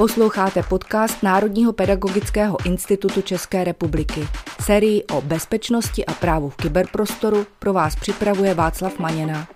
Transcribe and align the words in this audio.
Posloucháte 0.00 0.62
podcast 0.62 1.22
Národního 1.22 1.72
pedagogického 1.72 2.66
institutu 2.66 3.22
České 3.22 3.64
republiky. 3.64 4.20
Sérii 4.62 5.04
o 5.04 5.20
bezpečnosti 5.20 6.06
a 6.06 6.12
právu 6.12 6.50
v 6.50 6.56
kyberprostoru 6.56 7.46
pro 7.58 7.72
vás 7.72 7.96
připravuje 7.96 8.54
Václav 8.54 8.98
Maněna. 8.98 9.48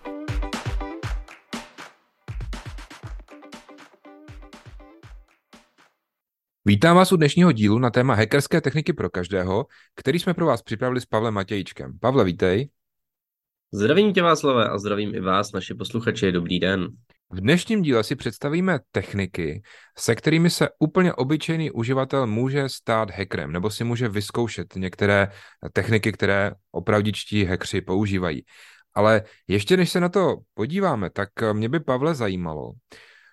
Vítám 6.64 6.96
vás 6.96 7.12
u 7.12 7.16
dnešního 7.16 7.52
dílu 7.52 7.79
na 7.79 7.90
téma 7.90 8.14
hackerské 8.14 8.61
techniky 8.61 8.92
pro 8.92 9.11
každého, 9.11 9.66
který 9.95 10.18
jsme 10.18 10.34
pro 10.34 10.46
vás 10.46 10.62
připravili 10.62 11.00
s 11.00 11.06
Pavlem 11.06 11.34
Matějčkem. 11.34 11.98
Pavle, 12.00 12.24
vítej. 12.24 12.68
Zdravím 13.72 14.12
tě 14.12 14.22
Václave 14.22 14.68
a 14.68 14.79
zdravím 14.79 15.14
i 15.14 15.20
vás, 15.20 15.52
naši 15.52 15.74
posluchači. 15.74 16.32
Dobrý 16.32 16.61
den. 16.61 16.88
V 17.30 17.41
dnešním 17.41 17.82
díle 17.82 18.04
si 18.04 18.16
představíme 18.16 18.78
techniky, 18.92 19.62
se 19.98 20.14
kterými 20.14 20.51
se 20.51 20.69
úplně 20.78 21.14
obyčejný 21.14 21.70
uživatel 21.70 22.27
může 22.27 22.69
stát 22.69 23.10
hackerem, 23.10 23.52
nebo 23.52 23.70
si 23.70 23.84
může 23.84 24.09
vyzkoušet 24.09 24.77
některé 24.77 25.28
techniky, 25.73 26.12
které 26.12 26.52
opravdičtí 26.70 27.45
hackři 27.45 27.80
používají. 27.80 28.45
Ale 28.95 29.23
ještě 29.48 29.77
než 29.77 29.91
se 29.91 30.00
na 30.00 30.09
to 30.09 30.37
podíváme, 30.55 31.10
tak 31.10 31.28
mě 31.52 31.69
by 31.69 31.80
Pavle 31.80 32.14
zajímalo, 32.14 32.73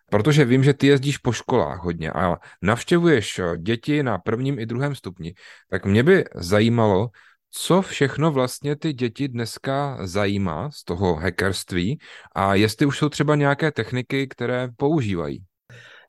protože 0.09 0.45
vím, 0.45 0.63
že 0.63 0.73
ty 0.73 0.87
jezdíš 0.87 1.17
po 1.17 1.31
školách 1.31 1.79
hodně 1.79 2.11
a 2.11 2.37
navštěvuješ 2.61 3.41
děti 3.57 4.03
na 4.03 4.17
prvním 4.17 4.59
i 4.59 4.65
druhém 4.65 4.95
stupni, 4.95 5.33
tak 5.69 5.85
mě 5.85 6.03
by 6.03 6.25
zajímalo, 6.35 7.09
co 7.51 7.81
všechno 7.81 8.31
vlastně 8.31 8.75
ty 8.75 8.93
děti 8.93 9.27
dneska 9.27 9.97
zajímá 10.07 10.71
z 10.71 10.83
toho 10.83 11.15
hackerství 11.15 11.99
a 12.35 12.55
jestli 12.55 12.85
už 12.85 12.97
jsou 12.97 13.09
třeba 13.09 13.35
nějaké 13.35 13.71
techniky, 13.71 14.27
které 14.27 14.69
používají. 14.77 15.45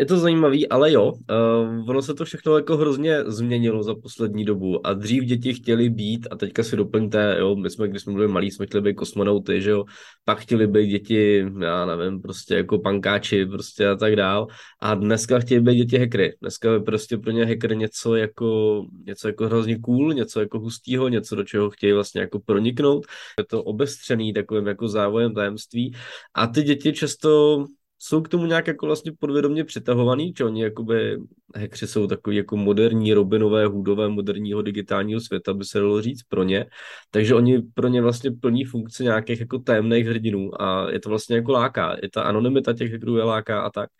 Je 0.00 0.06
to 0.06 0.16
zajímavý, 0.16 0.68
ale 0.68 0.92
jo, 0.92 1.12
uh, 1.12 1.90
ono 1.90 2.02
se 2.02 2.14
to 2.14 2.24
všechno 2.24 2.56
jako 2.56 2.76
hrozně 2.76 3.24
změnilo 3.24 3.82
za 3.82 3.94
poslední 3.94 4.44
dobu 4.44 4.86
a 4.86 4.92
dřív 4.92 5.24
děti 5.24 5.54
chtěli 5.54 5.90
být, 5.90 6.26
a 6.30 6.36
teďka 6.36 6.62
si 6.62 6.76
doplňte, 6.76 7.36
jo, 7.38 7.56
my 7.56 7.70
jsme, 7.70 7.88
když 7.88 8.02
jsme 8.02 8.12
byli 8.12 8.28
malí, 8.28 8.50
jsme 8.50 8.66
chtěli 8.66 8.82
být 8.82 8.94
kosmonauty, 8.94 9.62
že 9.62 9.70
jo, 9.70 9.84
pak 10.24 10.38
chtěli 10.38 10.66
být 10.66 10.86
děti, 10.86 11.46
já 11.60 11.86
nevím, 11.86 12.22
prostě 12.22 12.54
jako 12.54 12.78
pankáči, 12.78 13.46
prostě 13.46 13.88
a 13.88 13.96
tak 13.96 14.16
dál, 14.16 14.46
a 14.80 14.94
dneska 14.94 15.38
chtějí 15.38 15.60
být 15.60 15.76
děti 15.76 15.98
hackery, 15.98 16.34
dneska 16.40 16.72
je 16.72 16.80
prostě 16.80 17.18
pro 17.18 17.30
ně 17.30 17.44
hacker 17.44 17.76
něco 17.76 18.16
jako, 18.16 18.82
něco 19.06 19.28
jako 19.28 19.46
hrozně 19.46 19.78
cool, 19.78 20.12
něco 20.12 20.40
jako 20.40 20.58
hustýho, 20.58 21.08
něco, 21.08 21.36
do 21.36 21.44
čeho 21.44 21.70
chtějí 21.70 21.92
vlastně 21.92 22.20
jako 22.20 22.40
proniknout, 22.40 23.06
je 23.38 23.44
to 23.44 23.62
obestřený 23.64 24.32
takovým 24.32 24.66
jako 24.66 24.88
závojem 24.88 25.34
tajemství. 25.34 25.94
A 26.34 26.46
ty 26.46 26.62
děti 26.62 26.92
často 26.92 27.64
jsou 28.04 28.22
k 28.22 28.28
tomu 28.28 28.46
nějak 28.46 28.66
jako 28.66 28.86
vlastně 28.86 29.12
podvědomě 29.18 29.64
přitahovaný, 29.64 30.32
že 30.38 30.44
oni 30.44 30.62
jakoby 30.62 31.18
hekři 31.54 31.86
jsou 31.86 32.06
takový 32.06 32.36
jako 32.36 32.56
moderní 32.56 33.14
Robinové 33.14 33.66
hudové 33.66 34.08
moderního 34.08 34.62
digitálního 34.62 35.20
světa, 35.20 35.54
by 35.54 35.64
se 35.64 35.78
dalo 35.78 36.02
říct 36.02 36.22
pro 36.22 36.42
ně. 36.42 36.66
Takže 37.10 37.34
oni 37.34 37.62
pro 37.74 37.88
ně 37.88 38.02
vlastně 38.02 38.30
plní 38.30 38.64
funkce 38.64 39.02
nějakých 39.02 39.40
jako 39.40 39.58
tajemných 39.58 40.06
hrdinů 40.06 40.62
a 40.62 40.90
je 40.90 41.00
to 41.00 41.08
vlastně 41.08 41.36
jako 41.36 41.52
láká. 41.52 41.96
Je 42.02 42.10
ta 42.10 42.22
anonymita 42.22 42.72
těch 42.72 42.92
hackerů 42.92 43.16
je 43.16 43.22
láká 43.22 43.60
a 43.62 43.70
tak. 43.70 43.90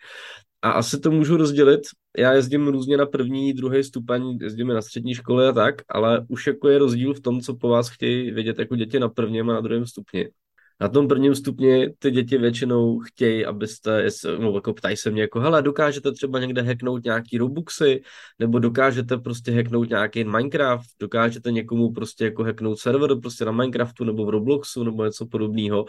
A 0.63 0.71
asi 0.71 1.01
to 1.01 1.11
můžu 1.11 1.37
rozdělit. 1.37 1.81
Já 2.19 2.33
jezdím 2.33 2.69
různě 2.69 2.97
na 2.97 3.07
první, 3.07 3.53
druhý 3.53 3.85
stupeň, 3.85 4.39
jezdím 4.41 4.67
na 4.67 4.83
střední 4.83 5.15
školy 5.15 5.47
a 5.49 5.53
tak, 5.53 5.75
ale 5.89 6.27
už 6.29 6.47
jako 6.47 6.69
je 6.69 6.79
rozdíl 6.79 7.15
v 7.15 7.21
tom, 7.21 7.41
co 7.41 7.57
po 7.57 7.69
vás 7.69 7.89
chtějí 7.89 8.31
vědět 8.31 8.59
jako 8.59 8.77
děti 8.77 8.99
na 9.01 9.09
prvním 9.09 9.51
a 9.51 9.55
na 9.55 9.61
druhém 9.61 9.87
stupni. 9.87 10.29
Na 10.83 10.89
tom 10.89 11.09
prvním 11.09 11.35
stupni 11.35 11.95
ty 11.99 12.11
děti 12.11 12.39
většinou 12.39 12.99
chtějí, 12.99 13.47
abyste, 13.47 14.07
no, 14.39 14.55
jako 14.55 14.75
ptají 14.75 14.97
se 14.97 15.11
mě, 15.11 15.23
jako 15.23 15.41
hele, 15.41 15.63
dokážete 15.63 16.13
třeba 16.13 16.41
někde 16.41 16.63
hacknout 16.63 17.05
nějaký 17.05 17.39
Robuxy, 17.39 18.03
nebo 18.39 18.59
dokážete 18.59 19.17
prostě 19.17 19.53
hacknout 19.53 19.89
nějaký 19.89 20.25
Minecraft, 20.25 20.87
dokážete 21.01 21.53
někomu 21.53 21.93
prostě 21.93 22.25
jako 22.25 22.45
hacknout 22.45 22.79
server 22.79 23.21
prostě 23.21 23.45
na 23.45 23.53
Minecraftu 23.53 24.05
nebo 24.05 24.27
v 24.27 24.31
Robloxu 24.31 24.85
nebo 24.85 25.05
něco 25.05 25.27
podobného. 25.27 25.85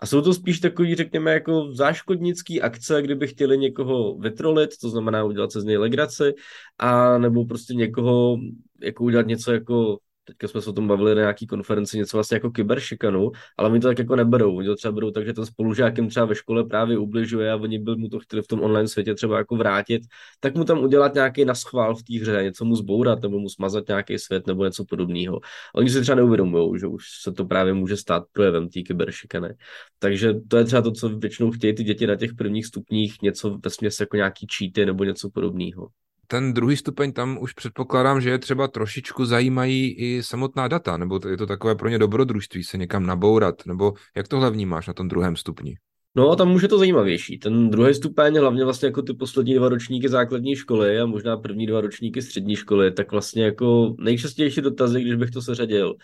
A 0.00 0.06
jsou 0.06 0.20
to 0.20 0.34
spíš 0.34 0.60
takový, 0.60 0.94
řekněme, 0.94 1.32
jako 1.32 1.72
záškodnický 1.72 2.62
akce, 2.62 3.02
kdyby 3.02 3.26
chtěli 3.26 3.58
někoho 3.58 4.18
vytrolit, 4.18 4.70
to 4.80 4.90
znamená 4.90 5.24
udělat 5.24 5.52
se 5.52 5.60
z 5.60 5.64
něj 5.64 5.76
legraci, 5.76 6.34
a 6.78 7.18
nebo 7.18 7.44
prostě 7.44 7.74
někoho 7.74 8.36
jako 8.82 9.04
udělat 9.04 9.26
něco 9.26 9.52
jako 9.52 9.98
teďka 10.26 10.48
jsme 10.48 10.62
se 10.62 10.70
o 10.70 10.72
tom 10.72 10.88
bavili 10.88 11.14
na 11.14 11.20
nějaký 11.20 11.46
konferenci, 11.46 11.98
něco 11.98 12.16
vlastně 12.16 12.34
jako 12.34 12.50
kyberšikanu, 12.50 13.30
ale 13.56 13.70
oni 13.70 13.80
to 13.80 13.88
tak 13.88 13.98
jako 13.98 14.16
neberou. 14.16 14.56
Oni 14.56 14.66
to 14.66 14.76
třeba 14.76 14.92
berou 14.92 15.10
tak, 15.10 15.26
že 15.26 15.32
ten 15.32 15.46
spolužák 15.46 15.98
jim 15.98 16.08
třeba 16.08 16.26
ve 16.26 16.34
škole 16.34 16.64
právě 16.64 16.98
ubližuje 16.98 17.52
a 17.52 17.56
oni 17.56 17.78
by 17.78 17.96
mu 17.96 18.08
to 18.08 18.18
chtěli 18.18 18.42
v 18.42 18.46
tom 18.46 18.62
online 18.62 18.88
světě 18.88 19.14
třeba 19.14 19.38
jako 19.38 19.56
vrátit, 19.56 20.02
tak 20.40 20.54
mu 20.54 20.64
tam 20.64 20.78
udělat 20.78 21.14
nějaký 21.14 21.44
naschvál 21.44 21.94
v 21.94 22.02
té 22.02 22.18
hře, 22.20 22.42
něco 22.42 22.64
mu 22.64 22.76
zbourat 22.76 23.22
nebo 23.22 23.38
mu 23.38 23.48
smazat 23.48 23.88
nějaký 23.88 24.18
svět 24.18 24.46
nebo 24.46 24.64
něco 24.64 24.84
podobného. 24.84 25.40
Oni 25.74 25.90
si 25.90 26.00
třeba 26.00 26.16
neuvědomují, 26.16 26.80
že 26.80 26.86
už 26.86 27.04
se 27.22 27.32
to 27.32 27.44
právě 27.44 27.72
může 27.74 27.96
stát 27.96 28.22
projevem 28.32 28.68
té 28.68 28.80
kyberšikany. 28.82 29.54
Takže 29.98 30.34
to 30.48 30.56
je 30.56 30.64
třeba 30.64 30.82
to, 30.82 30.92
co 30.92 31.08
většinou 31.08 31.50
chtějí 31.50 31.74
ty 31.74 31.84
děti 31.84 32.06
na 32.06 32.16
těch 32.16 32.34
prvních 32.34 32.66
stupních, 32.66 33.22
něco 33.22 33.50
ve 33.50 33.86
jako 34.00 34.16
nějaký 34.16 34.46
cheaty 34.58 34.86
nebo 34.86 35.04
něco 35.04 35.30
podobného 35.30 35.88
ten 36.26 36.52
druhý 36.52 36.76
stupeň 36.76 37.12
tam 37.12 37.38
už 37.40 37.52
předpokládám, 37.52 38.20
že 38.20 38.30
je 38.30 38.38
třeba 38.38 38.68
trošičku 38.68 39.24
zajímají 39.24 39.92
i 39.92 40.22
samotná 40.22 40.68
data, 40.68 40.96
nebo 40.96 41.20
je 41.30 41.36
to 41.36 41.46
takové 41.46 41.74
pro 41.74 41.88
ně 41.88 41.98
dobrodružství 41.98 42.64
se 42.64 42.78
někam 42.78 43.06
nabourat, 43.06 43.66
nebo 43.66 43.92
jak 44.16 44.28
tohle 44.28 44.50
vnímáš 44.50 44.86
na 44.86 44.94
tom 44.94 45.08
druhém 45.08 45.36
stupni? 45.36 45.76
No 46.16 46.30
a 46.30 46.36
tam 46.36 46.54
už 46.54 46.62
je 46.62 46.68
to 46.68 46.78
zajímavější. 46.78 47.38
Ten 47.38 47.70
druhý 47.70 47.94
stupeň, 47.94 48.38
hlavně 48.38 48.64
vlastně 48.64 48.86
jako 48.86 49.02
ty 49.02 49.14
poslední 49.14 49.54
dva 49.54 49.68
ročníky 49.68 50.08
základní 50.08 50.56
školy 50.56 51.00
a 51.00 51.06
možná 51.06 51.36
první 51.36 51.66
dva 51.66 51.80
ročníky 51.80 52.22
střední 52.22 52.56
školy, 52.56 52.92
tak 52.92 53.12
vlastně 53.12 53.44
jako 53.44 53.94
nejčastější 53.98 54.60
dotazy, 54.60 55.00
když 55.00 55.14
bych 55.14 55.30
to 55.30 55.42
seřadil, 55.42 55.94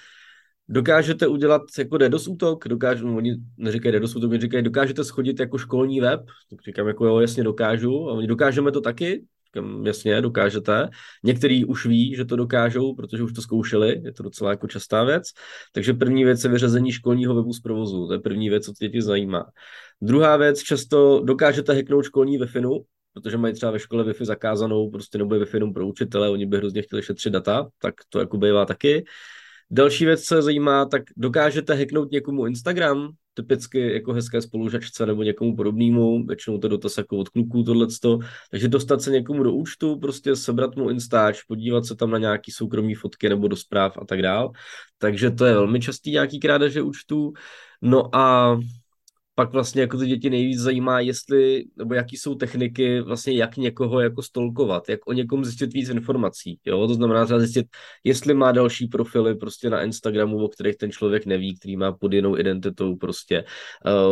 dokážete 0.69 1.27
udělat 1.27 1.63
jako 1.79 1.99
DDoS 1.99 2.29
útok, 2.29 2.69
dokážu, 2.69 3.07
no, 3.07 3.17
oni 3.17 3.37
neříkají 3.57 3.95
DDoS 3.95 4.17
útok, 4.17 4.31
oni 4.31 4.41
říkají, 4.41 4.63
dokážete 4.65 5.05
schodit 5.05 5.41
jako 5.41 5.59
školní 5.59 6.01
web, 6.01 6.21
tak 6.51 6.63
říkám 6.63 6.89
jako 6.89 7.07
jo, 7.07 7.21
jasně 7.21 7.45
dokážu, 7.45 8.09
a 8.09 8.13
oni 8.13 8.27
dokážeme 8.27 8.73
to 8.73 8.81
taky, 8.81 9.25
Říkám, 9.57 9.87
jasně, 9.87 10.21
dokážete. 10.21 10.89
Některý 11.25 11.65
už 11.65 11.87
ví, 11.87 12.17
že 12.17 12.25
to 12.25 12.37
dokážou, 12.37 12.95
protože 12.95 13.23
už 13.23 13.33
to 13.33 13.43
zkoušeli, 13.43 14.01
je 14.05 14.13
to 14.13 14.23
docela 14.23 14.51
jako 14.51 14.69
častá 14.69 15.05
věc. 15.05 15.23
Takže 15.73 15.93
první 15.95 16.25
věc 16.25 16.45
je 16.45 16.51
vyřazení 16.51 16.93
školního 16.93 17.35
webu 17.35 17.53
z 17.53 17.61
provozu, 17.61 18.07
to 18.07 18.13
je 18.13 18.19
první 18.19 18.51
věc, 18.51 18.65
co 18.65 18.73
děti 18.81 19.03
zajímá. 19.03 19.45
Druhá 20.01 20.37
věc, 20.37 20.63
často 20.63 21.21
dokážete 21.25 21.75
hacknout 21.75 22.05
školní 22.05 22.39
wi 22.39 22.47
protože 23.15 23.37
mají 23.37 23.55
třeba 23.55 23.73
ve 23.73 23.79
škole 23.79 24.05
Wi-Fi 24.05 24.25
zakázanou, 24.25 24.91
prostě 24.91 25.19
nebude 25.19 25.41
Wi-Fi 25.41 25.55
jenom 25.55 25.75
pro 25.75 25.87
učitele, 25.87 26.31
oni 26.31 26.47
by 26.47 26.57
hrozně 26.57 26.83
chtěli 26.83 27.03
šetřit 27.03 27.33
data, 27.33 27.69
tak 27.79 27.95
to 28.09 28.21
jako 28.21 28.39
bývá 28.39 28.67
taky. 28.67 29.05
Další 29.75 30.05
věc, 30.05 30.25
co 30.25 30.43
zajímá, 30.43 30.85
tak 30.85 31.03
dokážete 31.17 31.75
hacknout 31.75 32.11
někomu 32.11 32.47
Instagram, 32.47 33.13
typicky 33.35 33.93
jako 33.93 34.13
hezké 34.13 34.43
spolužačce 34.43 35.07
nebo 35.07 35.23
někomu 35.23 35.57
podobnému, 35.57 36.27
většinou 36.27 36.59
to 36.59 36.69
dotaz 36.69 36.99
jako 36.99 37.17
od 37.17 37.29
kluků 37.29 37.63
tohleto, 37.63 38.19
takže 38.51 38.69
dostat 38.69 39.03
se 39.03 39.11
někomu 39.11 39.43
do 39.43 39.53
účtu, 39.53 39.99
prostě 39.99 40.37
sebrat 40.37 40.77
mu 40.77 40.91
Instač, 40.91 41.43
podívat 41.43 41.85
se 41.85 41.97
tam 41.97 42.11
na 42.11 42.19
nějaký 42.19 42.53
soukromý 42.53 42.95
fotky 42.95 43.29
nebo 43.29 43.49
do 43.49 43.57
zpráv 43.57 43.99
a 43.99 44.05
tak 44.05 44.23
dál, 44.23 44.51
takže 44.99 45.31
to 45.31 45.45
je 45.45 45.53
velmi 45.53 45.81
častý 45.81 46.11
nějaký 46.11 46.41
krádeže 46.41 46.83
účtů, 46.83 47.33
no 47.83 48.17
a 48.17 48.57
pak 49.35 49.53
vlastně 49.53 49.81
jako 49.81 49.99
ty 49.99 50.07
děti 50.07 50.31
nejvíc 50.31 50.61
zajímá, 50.61 51.01
jestli, 51.01 51.65
nebo 51.77 51.95
jaký 51.95 52.17
jsou 52.17 52.35
techniky, 52.35 53.01
vlastně 53.01 53.33
jak 53.33 53.57
někoho 53.57 54.01
jako 54.01 54.23
stolkovat, 54.23 54.89
jak 54.89 55.01
o 55.07 55.13
někom 55.13 55.45
zjistit 55.45 55.73
víc 55.73 55.89
informací, 55.89 56.59
jo, 56.65 56.87
to 56.89 56.95
znamená 56.95 57.25
třeba 57.25 57.41
zjistit, 57.41 57.67
jestli 58.05 58.35
má 58.35 58.53
další 58.53 58.87
profily 58.87 59.35
prostě 59.35 59.71
na 59.71 59.83
Instagramu, 59.83 60.45
o 60.45 60.49
kterých 60.49 60.77
ten 60.77 60.91
člověk 60.91 61.27
neví, 61.27 61.59
který 61.59 61.77
má 61.77 61.93
pod 61.93 62.13
jinou 62.13 62.39
identitou 62.39 62.97
prostě, 62.97 63.45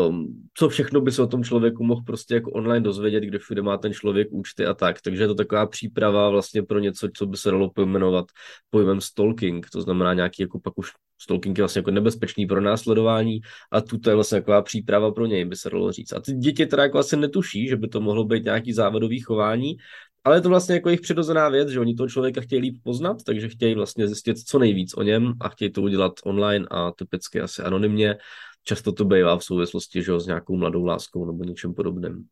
um, 0.08 0.48
co 0.54 0.68
všechno 0.68 1.00
by 1.00 1.12
se 1.12 1.22
o 1.22 1.26
tom 1.26 1.44
člověku 1.44 1.84
mohl 1.84 2.02
prostě 2.02 2.34
jako 2.34 2.50
online 2.50 2.80
dozvědět, 2.80 3.20
kde 3.20 3.38
všude 3.38 3.62
má 3.62 3.76
ten 3.76 3.92
člověk 3.92 4.28
účty 4.30 4.66
a 4.66 4.74
tak, 4.74 5.00
takže 5.00 5.22
je 5.22 5.28
to 5.28 5.34
taková 5.34 5.66
příprava 5.66 6.30
vlastně 6.30 6.62
pro 6.62 6.78
něco, 6.78 7.08
co 7.16 7.26
by 7.26 7.36
se 7.36 7.50
dalo 7.50 7.70
pojmenovat 7.70 8.26
pojmem 8.70 9.00
stalking, 9.00 9.66
to 9.70 9.80
znamená 9.82 10.14
nějaký 10.14 10.42
jako 10.42 10.60
pak 10.60 10.78
už 10.78 10.90
stalking 11.22 11.58
je 11.58 11.62
vlastně 11.62 11.78
jako 11.78 11.90
nebezpečný 11.90 12.46
pro 12.46 12.60
následování 12.60 13.40
a 13.72 13.80
tu 13.80 13.98
je 14.08 14.14
vlastně 14.14 14.40
taková 14.40 14.62
příprava 14.62 15.12
pro 15.12 15.26
něj, 15.26 15.44
by 15.44 15.56
se 15.56 15.70
dalo 15.70 15.92
říct. 15.92 16.12
A 16.12 16.20
ty 16.20 16.32
děti 16.32 16.66
teda 16.66 16.82
jako 16.82 16.98
asi 16.98 17.16
netuší, 17.16 17.68
že 17.68 17.76
by 17.76 17.88
to 17.88 18.00
mohlo 18.00 18.24
být 18.24 18.44
nějaký 18.44 18.72
závadový 18.72 19.20
chování, 19.20 19.76
ale 20.24 20.36
je 20.36 20.40
to 20.40 20.48
vlastně 20.48 20.74
jako 20.74 20.88
jejich 20.88 21.00
přirozená 21.00 21.48
věc, 21.48 21.68
že 21.68 21.80
oni 21.80 21.94
toho 21.94 22.08
člověka 22.08 22.40
chtějí 22.40 22.62
líp 22.62 22.76
poznat, 22.82 23.16
takže 23.26 23.48
chtějí 23.48 23.74
vlastně 23.74 24.06
zjistit 24.06 24.38
co 24.38 24.58
nejvíc 24.58 24.94
o 24.94 25.02
něm 25.02 25.32
a 25.40 25.48
chtějí 25.48 25.72
to 25.72 25.82
udělat 25.82 26.12
online 26.24 26.66
a 26.70 26.92
typicky 26.92 27.40
asi 27.40 27.62
anonymně. 27.62 28.16
Často 28.64 28.92
to 28.92 29.04
bývá 29.04 29.38
v 29.38 29.44
souvislosti 29.44 30.02
že, 30.02 30.20
s 30.20 30.26
nějakou 30.26 30.56
mladou 30.56 30.84
láskou 30.84 31.26
nebo 31.26 31.44
něčem 31.44 31.74
podobným. 31.74 32.24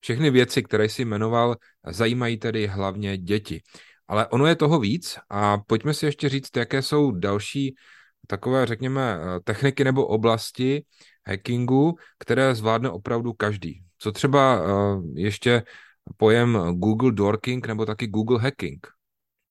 Všechny 0.00 0.30
věci, 0.30 0.62
které 0.62 0.88
jsi 0.88 1.04
jmenoval, 1.04 1.56
zajímají 1.90 2.38
tedy 2.38 2.66
hlavně 2.66 3.18
děti. 3.18 3.60
Ale 4.08 4.26
ono 4.26 4.46
je 4.46 4.56
toho 4.56 4.80
víc 4.80 5.18
a 5.30 5.58
pojďme 5.58 5.94
si 5.94 6.06
ještě 6.06 6.28
říct, 6.28 6.56
jaké 6.56 6.82
jsou 6.82 7.10
další 7.10 7.74
takové, 8.26 8.66
řekněme, 8.66 9.18
techniky 9.44 9.84
nebo 9.84 10.06
oblasti 10.06 10.84
hackingu, 11.26 11.94
které 12.18 12.54
zvládne 12.54 12.90
opravdu 12.90 13.32
každý. 13.32 13.82
Co 13.98 14.12
třeba 14.12 14.62
ještě 15.14 15.62
pojem 16.16 16.58
Google 16.72 17.12
Dorking 17.12 17.66
nebo 17.66 17.86
taky 17.86 18.06
Google 18.06 18.40
Hacking. 18.40 18.86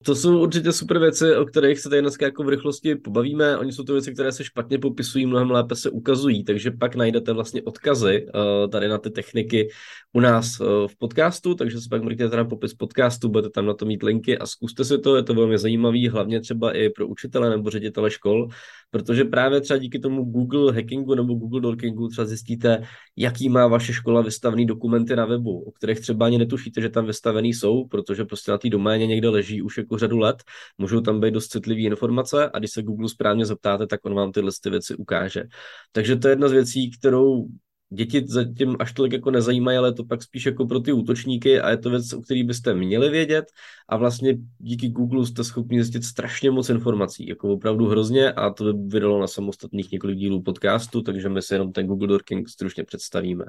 To 0.05 0.15
jsou 0.15 0.39
určitě 0.39 0.71
super 0.71 0.99
věci, 0.99 1.35
o 1.35 1.45
kterých 1.45 1.79
se 1.79 1.89
tady 1.89 2.01
dneska 2.01 2.25
jako 2.25 2.43
v 2.43 2.49
rychlosti 2.49 2.95
pobavíme. 2.95 3.57
Oni 3.57 3.71
jsou 3.71 3.83
to 3.83 3.93
věci, 3.93 4.13
které 4.13 4.31
se 4.31 4.43
špatně 4.43 4.79
popisují, 4.79 5.25
mnohem 5.25 5.51
lépe 5.51 5.75
se 5.75 5.89
ukazují, 5.89 6.43
takže 6.43 6.71
pak 6.71 6.95
najdete 6.95 7.33
vlastně 7.33 7.61
odkazy 7.61 8.25
uh, 8.25 8.69
tady 8.69 8.87
na 8.87 8.97
ty 8.97 9.09
techniky 9.09 9.69
u 10.13 10.19
nás 10.19 10.59
uh, 10.59 10.87
v 10.87 10.97
podcastu, 10.97 11.55
takže 11.55 11.81
se 11.81 11.87
pak 11.89 12.03
mrkněte 12.03 12.37
na 12.37 12.45
popis 12.45 12.73
podcastu, 12.73 13.29
budete 13.29 13.49
tam 13.49 13.65
na 13.65 13.73
to 13.73 13.85
mít 13.85 14.03
linky 14.03 14.37
a 14.37 14.45
zkuste 14.45 14.85
si 14.85 14.97
to, 14.97 15.15
je 15.15 15.23
to 15.23 15.33
velmi 15.33 15.57
zajímavý, 15.57 16.09
hlavně 16.09 16.41
třeba 16.41 16.77
i 16.77 16.89
pro 16.89 17.07
učitele 17.07 17.49
nebo 17.49 17.69
ředitele 17.69 18.11
škol, 18.11 18.47
protože 18.93 19.23
právě 19.23 19.61
třeba 19.61 19.77
díky 19.77 19.99
tomu 19.99 20.23
Google 20.23 20.73
hackingu 20.73 21.15
nebo 21.15 21.33
Google 21.33 21.61
Dorkingu 21.61 22.07
třeba 22.07 22.25
zjistíte, 22.25 22.83
jaký 23.17 23.49
má 23.49 23.67
vaše 23.67 23.93
škola 23.93 24.21
vystavený 24.21 24.65
dokumenty 24.65 25.15
na 25.15 25.25
webu, 25.25 25.63
o 25.63 25.71
kterých 25.71 25.99
třeba 25.99 26.25
ani 26.25 26.37
netušíte, 26.37 26.81
že 26.81 26.89
tam 26.89 27.05
vystavený 27.05 27.53
jsou, 27.53 27.87
protože 27.87 28.25
prostě 28.25 28.51
na 28.51 28.57
té 28.57 28.69
doméně 28.69 29.07
někde 29.07 29.29
leží 29.29 29.61
už 29.61 29.77
jako 29.77 29.97
řadu 29.97 30.17
let, 30.17 30.43
můžou 30.77 31.01
tam 31.01 31.19
být 31.19 31.33
dost 31.33 31.47
citlivé 31.47 31.81
informace 31.81 32.49
a 32.53 32.59
když 32.59 32.71
se 32.71 32.83
Google 32.83 33.09
správně 33.09 33.45
zeptáte, 33.45 33.87
tak 33.87 34.05
on 34.05 34.13
vám 34.13 34.31
tyhle 34.31 34.51
ty 34.63 34.69
věci 34.69 34.95
ukáže. 34.95 35.43
Takže 35.91 36.15
to 36.15 36.27
je 36.27 36.31
jedna 36.31 36.47
z 36.47 36.51
věcí, 36.51 36.91
kterou 36.91 37.47
děti 37.93 38.23
zatím 38.27 38.75
až 38.79 38.93
tolik 38.93 39.13
jako 39.13 39.31
nezajímají, 39.31 39.77
ale 39.77 39.93
to 39.93 40.03
pak 40.03 40.23
spíš 40.23 40.45
jako 40.45 40.65
pro 40.65 40.79
ty 40.79 40.91
útočníky 40.91 41.61
a 41.61 41.69
je 41.69 41.77
to 41.77 41.89
věc, 41.89 42.13
o 42.13 42.21
který 42.21 42.43
byste 42.43 42.73
měli 42.73 43.09
vědět 43.09 43.45
a 43.89 43.97
vlastně 43.97 44.37
díky 44.59 44.89
Google 44.89 45.25
jste 45.25 45.43
schopni 45.43 45.83
zjistit 45.83 46.03
strašně 46.03 46.51
moc 46.51 46.69
informací, 46.69 47.27
jako 47.27 47.49
opravdu 47.49 47.87
hrozně 47.87 48.31
a 48.31 48.49
to 48.49 48.73
by 48.73 48.93
vydalo 48.93 49.19
na 49.19 49.27
samostatných 49.27 49.91
několik 49.91 50.17
dílů 50.17 50.41
podcastu, 50.41 51.01
takže 51.01 51.29
my 51.29 51.41
si 51.41 51.53
jenom 51.53 51.71
ten 51.71 51.87
Google 51.87 52.07
Dorking 52.07 52.49
stručně 52.49 52.83
představíme. 52.83 53.45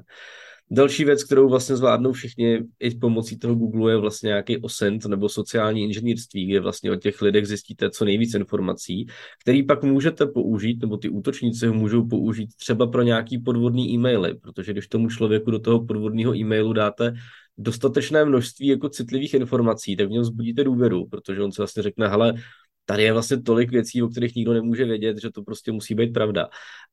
Další 0.71 1.05
věc, 1.05 1.25
kterou 1.25 1.49
vlastně 1.49 1.77
zvládnou 1.77 2.13
všichni 2.13 2.59
i 2.81 2.95
pomocí 2.95 3.39
toho 3.39 3.55
Google 3.55 3.93
je 3.93 3.97
vlastně 3.97 4.27
nějaký 4.27 4.59
OSINT 4.59 5.05
nebo 5.05 5.29
sociální 5.29 5.85
inženýrství, 5.85 6.47
kde 6.47 6.61
vlastně 6.61 6.93
o 6.93 6.97
těch 6.97 7.23
lidech 7.23 7.47
zjistíte 7.47 7.91
co 7.91 8.05
nejvíc 8.05 8.35
informací, 8.35 9.07
který 9.43 9.63
pak 9.63 9.83
můžete 9.83 10.27
použít, 10.27 10.81
nebo 10.81 10.97
ty 10.97 11.09
útočníci 11.09 11.67
ho 11.67 11.75
můžou 11.75 12.09
použít 12.09 12.55
třeba 12.57 12.87
pro 12.87 13.03
nějaký 13.03 13.39
podvodný 13.39 13.95
e-maily, 13.95 14.35
protože 14.35 14.73
když 14.73 14.89
tomu 14.89 15.09
člověku 15.09 15.51
do 15.51 15.59
toho 15.59 15.87
podvodného 15.87 16.37
e-mailu 16.37 16.73
dáte 16.73 17.15
dostatečné 17.59 18.25
množství 18.25 18.67
jako 18.67 18.89
citlivých 18.89 19.35
informací, 19.35 19.97
tak 19.97 20.09
v 20.09 20.11
něm 20.11 20.25
zbudíte 20.25 20.65
důvěru, 20.65 21.07
protože 21.07 21.43
on 21.43 21.53
se 21.53 21.63
vlastně 21.63 21.83
řekne, 21.83 22.09
hele, 22.09 22.35
tady 22.85 23.03
je 23.03 23.13
vlastně 23.13 23.43
tolik 23.43 23.71
věcí, 23.71 24.03
o 24.03 24.09
kterých 24.09 24.35
nikdo 24.35 24.53
nemůže 24.53 24.85
vědět, 24.85 25.21
že 25.23 25.31
to 25.31 25.43
prostě 25.43 25.73
musí 25.73 25.95
být 25.95 26.13
pravda. 26.13 26.49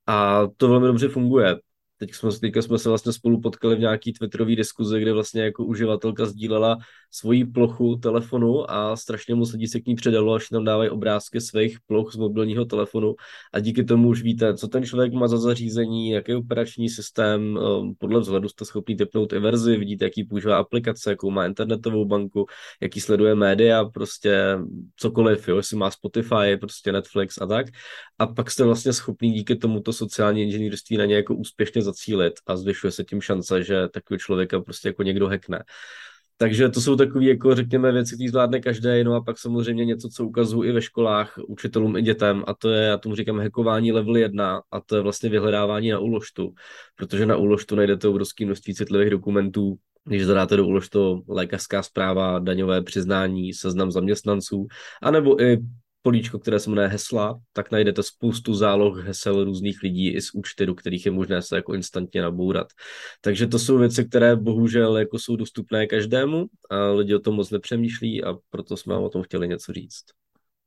A 0.07 0.47
to 0.57 0.68
velmi 0.68 0.88
dobře 0.88 1.07
funguje. 1.07 1.56
Teď 2.01 2.13
jsme, 2.13 2.31
teďka 2.31 2.62
jsme 2.62 2.80
se 2.80 2.89
vlastně 2.89 3.13
spolu 3.13 3.42
potkali 3.42 3.75
v 3.75 3.80
nějaký 3.80 4.13
twitterové 4.13 4.56
diskuzi, 4.56 5.01
kde 5.01 5.13
vlastně 5.13 5.42
jako 5.42 5.65
uživatelka 5.65 6.25
sdílela 6.25 6.77
svoji 7.12 7.45
plochu 7.45 7.95
telefonu 7.95 8.71
a 8.71 8.95
strašně 8.95 9.36
moc 9.36 9.53
lidí 9.53 9.68
se 9.68 9.80
k 9.80 9.86
ní 9.86 9.95
předalo, 9.95 10.33
až 10.33 10.50
tam 10.50 10.63
dávají 10.63 10.89
obrázky 10.89 11.42
svých 11.42 11.77
ploch 11.88 12.13
z 12.13 12.15
mobilního 12.15 12.65
telefonu 12.65 13.15
a 13.53 13.59
díky 13.59 13.83
tomu 13.83 14.09
už 14.09 14.21
víte, 14.21 14.53
co 14.53 14.68
ten 14.68 14.86
člověk 14.86 15.13
má 15.13 15.27
za 15.27 15.38
zařízení, 15.38 16.09
jaký 16.09 16.36
operační 16.36 16.89
systém, 16.89 17.57
ehm, 17.57 17.94
podle 17.98 18.19
vzhledu 18.19 18.50
jste 18.50 18.65
schopni 18.65 18.95
typnout 18.95 19.33
i 19.33 19.39
verzi, 19.39 19.77
vidíte, 19.77 20.06
jaký 20.06 20.24
používá 20.24 20.57
aplikace, 20.57 21.09
jakou 21.09 21.31
má 21.31 21.45
internetovou 21.45 22.06
banku, 22.06 22.45
jaký 22.81 23.01
sleduje 23.01 23.36
média, 23.36 23.86
prostě 23.86 24.57
cokoliv, 24.95 25.47
jo, 25.47 25.57
jestli 25.57 25.77
má 25.77 25.92
Spotify, 25.92 26.57
prostě 26.59 26.92
Netflix 26.92 27.38
a 27.42 27.45
tak. 27.45 27.65
A 28.19 28.27
pak 28.27 28.51
jste 28.51 28.63
vlastně 28.63 28.94
schopni 28.94 29.31
díky 29.31 29.56
tomuto 29.56 29.94
sociální 29.94 30.42
inženýrství 30.42 30.97
na 30.97 31.06
ně 31.06 31.15
jako 31.15 31.36
úspěšně 31.36 31.81
zacílit 31.91 32.33
a 32.47 32.57
zvyšuje 32.57 32.91
se 32.91 33.03
tím 33.03 33.21
šance, 33.21 33.63
že 33.63 33.88
takový 33.88 34.19
člověka 34.19 34.61
prostě 34.61 34.88
jako 34.88 35.03
někdo 35.03 35.27
hackne. 35.27 35.63
Takže 36.38 36.69
to 36.69 36.81
jsou 36.81 36.95
takové, 36.95 37.25
jako 37.25 37.55
řekněme, 37.55 37.91
věci, 37.91 38.15
které 38.15 38.29
zvládne 38.29 38.59
každý, 38.59 39.03
no 39.03 39.13
a 39.15 39.21
pak 39.21 39.38
samozřejmě 39.38 39.85
něco, 39.85 40.09
co 40.09 40.25
ukazují 40.25 40.69
i 40.69 40.73
ve 40.73 40.81
školách 40.81 41.39
učitelům 41.47 41.97
i 41.97 42.01
dětem, 42.01 42.43
a 42.47 42.53
to 42.53 42.69
je, 42.69 42.83
já 42.83 42.97
tomu 42.97 43.15
říkám, 43.15 43.39
hackování 43.39 43.91
level 43.91 44.15
1, 44.15 44.61
a 44.71 44.81
to 44.81 44.95
je 44.95 45.01
vlastně 45.01 45.29
vyhledávání 45.29 45.89
na 45.89 45.99
úložtu, 45.99 46.53
protože 46.95 47.25
na 47.25 47.38
úložtu 47.38 47.75
najdete 47.75 48.07
obrovské 48.07 48.45
množství 48.45 48.75
citlivých 48.75 49.09
dokumentů, 49.09 49.77
když 50.05 50.25
zadáte 50.25 50.57
do 50.57 50.65
úložtu 50.65 51.23
lékařská 51.27 51.83
zpráva, 51.83 52.39
daňové 52.39 52.81
přiznání, 52.81 53.53
seznam 53.53 53.91
zaměstnanců, 53.91 54.67
anebo 55.01 55.41
i 55.41 55.57
políčko, 56.01 56.39
které 56.39 56.59
se 56.59 56.69
jmenuje 56.69 56.88
hesla, 56.88 57.39
tak 57.53 57.71
najdete 57.71 58.03
spoustu 58.03 58.53
záloh 58.53 59.03
hesel 59.06 59.44
různých 59.44 59.83
lidí 59.83 60.13
i 60.13 60.21
z 60.21 60.33
účty, 60.33 60.65
do 60.65 60.75
kterých 60.75 61.06
je 61.06 61.12
možné 61.12 61.42
se 61.42 61.56
jako 61.56 61.74
instantně 61.74 62.21
nabourat. 62.21 62.68
Takže 63.21 63.48
to 63.48 63.59
jsou 63.59 63.77
věci, 63.77 64.06
které 64.06 64.36
bohužel 64.36 64.98
jako 64.98 65.19
jsou 65.19 65.36
dostupné 65.36 65.88
každému 65.88 66.45
a 66.69 66.88
lidi 66.88 67.15
o 67.15 67.19
tom 67.19 67.36
moc 67.36 67.51
nepřemýšlí 67.51 68.24
a 68.24 68.33
proto 68.50 68.77
jsme 68.77 68.94
vám 68.94 69.03
o 69.03 69.09
tom 69.09 69.24
chtěli 69.24 69.48
něco 69.48 69.74
říct. 69.74 70.03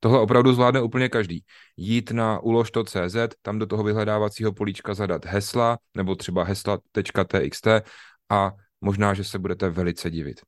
Tohle 0.01 0.21
opravdu 0.21 0.53
zvládne 0.53 0.83
úplně 0.83 1.09
každý. 1.09 1.45
Jít 1.77 2.11
na 2.11 2.41
ulož.cz, 2.41 3.17
tam 3.43 3.59
do 3.59 3.67
toho 3.67 3.85
vyhledávacího 3.85 4.53
políčka 4.53 4.95
zadat 4.95 5.25
hesla, 5.27 5.79
nebo 5.97 6.15
třeba 6.15 6.45
hesla.txt 6.45 7.67
a 8.31 8.53
možná, 8.81 9.15
že 9.15 9.25
se 9.25 9.39
budete 9.39 9.71
velice 9.71 10.11
divit. 10.11 10.41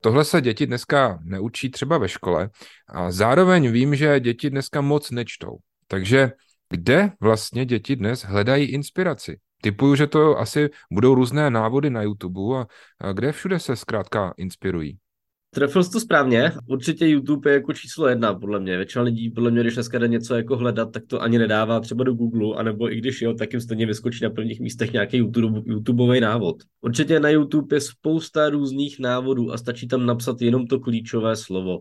Tohle 0.00 0.24
se 0.24 0.40
děti 0.40 0.66
dneska 0.66 1.18
neučí 1.22 1.70
třeba 1.70 1.98
ve 1.98 2.08
škole 2.08 2.50
a 2.88 3.10
zároveň 3.10 3.70
vím, 3.70 3.94
že 3.94 4.20
děti 4.20 4.50
dneska 4.50 4.80
moc 4.80 5.10
nečtou. 5.10 5.56
Takže 5.86 6.32
kde 6.70 7.12
vlastně 7.20 7.64
děti 7.64 7.96
dnes 7.96 8.24
hledají 8.24 8.66
inspiraci? 8.66 9.38
Typuju, 9.62 9.94
že 9.94 10.06
to 10.06 10.38
asi 10.38 10.70
budou 10.92 11.14
různé 11.14 11.50
návody 11.50 11.90
na 11.90 12.02
YouTube 12.02 12.60
a, 12.60 12.66
kde 13.12 13.32
všude 13.32 13.58
se 13.58 13.76
zkrátka 13.76 14.34
inspirují. 14.36 14.98
Trefil 15.52 15.84
jsi 15.84 15.90
to 15.90 16.00
správně. 16.00 16.52
Určitě 16.66 17.06
YouTube 17.06 17.50
je 17.50 17.54
jako 17.54 17.72
číslo 17.72 18.08
jedna, 18.08 18.34
podle 18.34 18.60
mě. 18.60 18.76
Většina 18.76 19.04
lidí, 19.04 19.30
podle 19.30 19.50
mě, 19.50 19.60
když 19.60 19.74
dneska 19.74 19.98
jde 19.98 20.08
něco 20.08 20.34
jako 20.34 20.56
hledat, 20.56 20.92
tak 20.92 21.02
to 21.06 21.22
ani 21.22 21.38
nedává 21.38 21.80
třeba 21.80 22.04
do 22.04 22.14
Google, 22.14 22.56
anebo 22.56 22.92
i 22.92 22.96
když 22.96 23.22
jo, 23.22 23.34
tak 23.34 23.52
jim 23.52 23.60
stejně 23.60 23.86
vyskočí 23.86 24.24
na 24.24 24.30
prvních 24.30 24.60
místech 24.60 24.92
nějaký 24.92 25.16
YouTube, 25.16 25.62
YouTubeový 25.66 26.20
návod. 26.20 26.56
Určitě 26.80 27.20
na 27.20 27.28
YouTube 27.28 27.76
je 27.76 27.80
spousta 27.80 28.48
různých 28.48 29.00
návodů 29.00 29.52
a 29.52 29.58
stačí 29.58 29.88
tam 29.88 30.06
napsat 30.06 30.42
jenom 30.42 30.66
to 30.66 30.80
klíčové 30.80 31.36
slovo. 31.36 31.80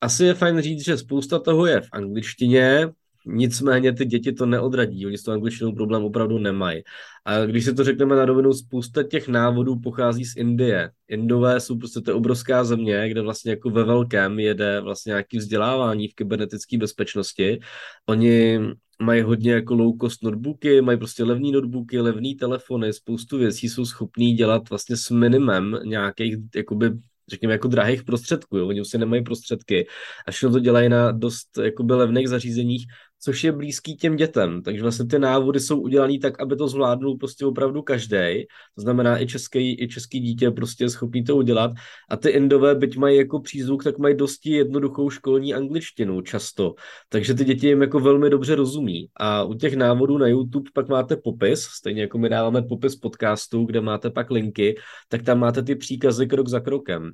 Asi 0.00 0.24
je 0.24 0.34
fajn 0.34 0.60
říct, 0.60 0.84
že 0.84 0.96
spousta 0.96 1.38
toho 1.38 1.66
je 1.66 1.80
v 1.80 1.88
angličtině, 1.92 2.88
Nicméně 3.26 3.92
ty 3.92 4.04
děti 4.04 4.32
to 4.32 4.46
neodradí, 4.46 5.06
oni 5.06 5.18
s 5.18 5.22
tou 5.22 5.32
angličtinou 5.32 5.72
problém 5.72 6.04
opravdu 6.04 6.38
nemají. 6.38 6.82
A 7.24 7.46
když 7.46 7.64
si 7.64 7.74
to 7.74 7.84
řekneme 7.84 8.16
na 8.16 8.24
rovinu, 8.24 8.52
spousta 8.52 9.02
těch 9.02 9.28
návodů 9.28 9.80
pochází 9.80 10.24
z 10.24 10.36
Indie. 10.36 10.90
Indové 11.08 11.60
jsou 11.60 11.78
prostě 11.78 12.00
to 12.00 12.16
obrovská 12.16 12.64
země, 12.64 13.08
kde 13.08 13.20
vlastně 13.22 13.50
jako 13.50 13.70
ve 13.70 13.84
velkém 13.84 14.38
jede 14.38 14.80
vlastně 14.80 15.10
nějaký 15.10 15.38
vzdělávání 15.38 16.08
v 16.08 16.14
kybernetické 16.14 16.78
bezpečnosti. 16.78 17.60
Oni 18.08 18.60
mají 19.02 19.22
hodně 19.22 19.52
jako 19.52 19.74
low 19.74 19.92
cost 20.00 20.22
notebooky, 20.22 20.80
mají 20.80 20.98
prostě 20.98 21.24
levní 21.24 21.52
notebooky, 21.52 22.00
levní 22.00 22.34
telefony, 22.34 22.92
spoustu 22.92 23.38
věcí 23.38 23.68
jsou 23.68 23.84
schopní 23.84 24.34
dělat 24.34 24.70
vlastně 24.70 24.96
s 24.96 25.10
minimem 25.10 25.78
nějakých 25.84 26.36
jakoby 26.54 26.90
řekněme, 27.28 27.54
jako 27.54 27.68
drahých 27.68 28.04
prostředků. 28.04 28.56
Jo? 28.56 28.68
Oni 28.68 28.80
už 28.80 28.88
si 28.88 28.98
nemají 28.98 29.22
prostředky 29.22 29.86
a 30.26 30.30
všechno 30.30 30.52
to 30.52 30.60
dělají 30.60 30.88
na 30.88 31.12
dost 31.12 31.58
jakoby 31.62 31.94
levných 31.94 32.28
zařízeních, 32.28 32.86
což 33.24 33.44
je 33.44 33.52
blízký 33.52 33.96
těm 33.96 34.16
dětem. 34.16 34.62
Takže 34.62 34.82
vlastně 34.82 35.06
ty 35.06 35.18
návody 35.18 35.60
jsou 35.60 35.80
udělané 35.80 36.18
tak, 36.18 36.40
aby 36.40 36.56
to 36.56 36.68
zvládnul 36.68 37.16
prostě 37.18 37.46
opravdu 37.46 37.82
každý. 37.82 38.46
To 38.74 38.80
znamená 38.80 39.22
i 39.22 39.26
český, 39.26 39.82
i 39.82 39.88
český 39.88 40.20
dítě 40.20 40.50
prostě 40.50 40.84
je 40.84 40.90
schopný 40.90 41.24
to 41.24 41.36
udělat. 41.36 41.70
A 42.08 42.16
ty 42.16 42.28
indové, 42.30 42.74
byť 42.74 42.96
mají 42.96 43.16
jako 43.16 43.40
přízvuk, 43.40 43.84
tak 43.84 43.98
mají 43.98 44.16
dosti 44.16 44.50
jednoduchou 44.50 45.10
školní 45.10 45.54
angličtinu 45.54 46.20
často. 46.20 46.74
Takže 47.08 47.34
ty 47.34 47.44
děti 47.44 47.66
jim 47.66 47.82
jako 47.82 48.00
velmi 48.00 48.30
dobře 48.30 48.54
rozumí. 48.54 49.08
A 49.16 49.44
u 49.44 49.54
těch 49.54 49.76
návodů 49.76 50.18
na 50.18 50.26
YouTube 50.26 50.70
pak 50.74 50.88
máte 50.88 51.16
popis, 51.16 51.62
stejně 51.62 52.02
jako 52.02 52.18
my 52.18 52.28
dáváme 52.28 52.62
popis 52.62 52.96
podcastu, 52.96 53.64
kde 53.64 53.80
máte 53.80 54.10
pak 54.10 54.30
linky, 54.30 54.74
tak 55.08 55.22
tam 55.22 55.38
máte 55.38 55.62
ty 55.62 55.76
příkazy 55.76 56.26
krok 56.26 56.48
za 56.48 56.60
krokem. 56.60 57.12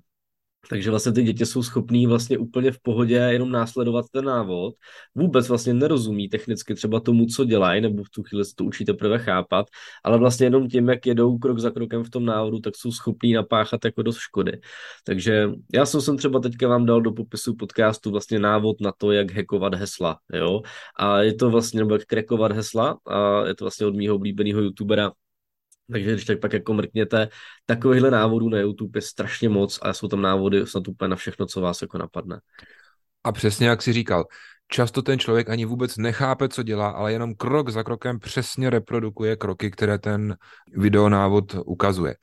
Takže 0.68 0.90
vlastně 0.90 1.12
ty 1.12 1.22
děti 1.22 1.46
jsou 1.46 1.62
schopní 1.62 2.06
vlastně 2.06 2.38
úplně 2.38 2.72
v 2.72 2.78
pohodě 2.82 3.14
jenom 3.14 3.50
následovat 3.50 4.06
ten 4.10 4.24
návod. 4.24 4.74
Vůbec 5.14 5.48
vlastně 5.48 5.74
nerozumí 5.74 6.28
technicky 6.28 6.74
třeba 6.74 7.00
tomu, 7.00 7.26
co 7.26 7.44
dělají, 7.44 7.80
nebo 7.80 8.04
v 8.04 8.10
tu 8.10 8.22
chvíli 8.22 8.44
se 8.44 8.52
to 8.56 8.64
učí 8.64 8.84
teprve 8.84 9.18
chápat, 9.18 9.66
ale 10.04 10.18
vlastně 10.18 10.46
jenom 10.46 10.68
tím, 10.68 10.88
jak 10.88 11.06
jedou 11.06 11.38
krok 11.38 11.58
za 11.58 11.70
krokem 11.70 12.04
v 12.04 12.10
tom 12.10 12.24
návodu, 12.24 12.58
tak 12.60 12.76
jsou 12.76 12.92
schopní 12.92 13.32
napáchat 13.32 13.84
jako 13.84 14.02
dost 14.02 14.18
škody. 14.18 14.60
Takže 15.04 15.50
já 15.74 15.86
jsem, 15.86 16.16
třeba 16.16 16.40
teďka 16.40 16.68
vám 16.68 16.86
dal 16.86 17.00
do 17.00 17.12
popisu 17.12 17.54
podcastu 17.54 18.10
vlastně 18.10 18.38
návod 18.38 18.80
na 18.80 18.92
to, 18.98 19.12
jak 19.12 19.32
hackovat 19.32 19.74
hesla, 19.74 20.18
jo. 20.32 20.62
A 20.98 21.20
je 21.22 21.34
to 21.34 21.50
vlastně, 21.50 21.80
nebo 21.80 21.94
jak 21.94 22.04
krekovat 22.04 22.52
hesla, 22.52 22.98
a 23.06 23.46
je 23.46 23.54
to 23.54 23.64
vlastně 23.64 23.86
od 23.86 23.94
mýho 23.94 24.14
oblíbeného 24.14 24.60
youtubera 24.60 25.12
takže 25.92 26.12
když 26.12 26.24
tak 26.24 26.40
pak 26.40 26.52
jako 26.52 26.74
mrkněte, 26.74 27.28
takovýchhle 27.66 28.10
návodů 28.10 28.48
na 28.48 28.58
YouTube 28.58 28.98
je 28.98 29.02
strašně 29.02 29.48
moc 29.48 29.78
a 29.82 29.92
jsou 29.92 30.08
tam 30.08 30.22
návody 30.22 30.66
snad 30.66 30.88
úplně 30.88 31.08
na 31.08 31.16
všechno, 31.16 31.46
co 31.46 31.60
vás 31.60 31.82
jako 31.82 31.98
napadne. 31.98 32.40
A 33.24 33.32
přesně 33.32 33.68
jak 33.68 33.82
si 33.82 33.92
říkal, 33.92 34.24
často 34.68 35.02
ten 35.02 35.18
člověk 35.18 35.50
ani 35.50 35.64
vůbec 35.64 35.96
nechápe, 35.96 36.48
co 36.48 36.62
dělá, 36.62 36.90
ale 36.90 37.12
jenom 37.12 37.34
krok 37.34 37.68
za 37.68 37.82
krokem 37.82 38.18
přesně 38.18 38.70
reprodukuje 38.70 39.36
kroky, 39.36 39.70
které 39.70 39.98
ten 39.98 40.36
videonávod 40.76 41.56
ukazuje. 41.66 42.14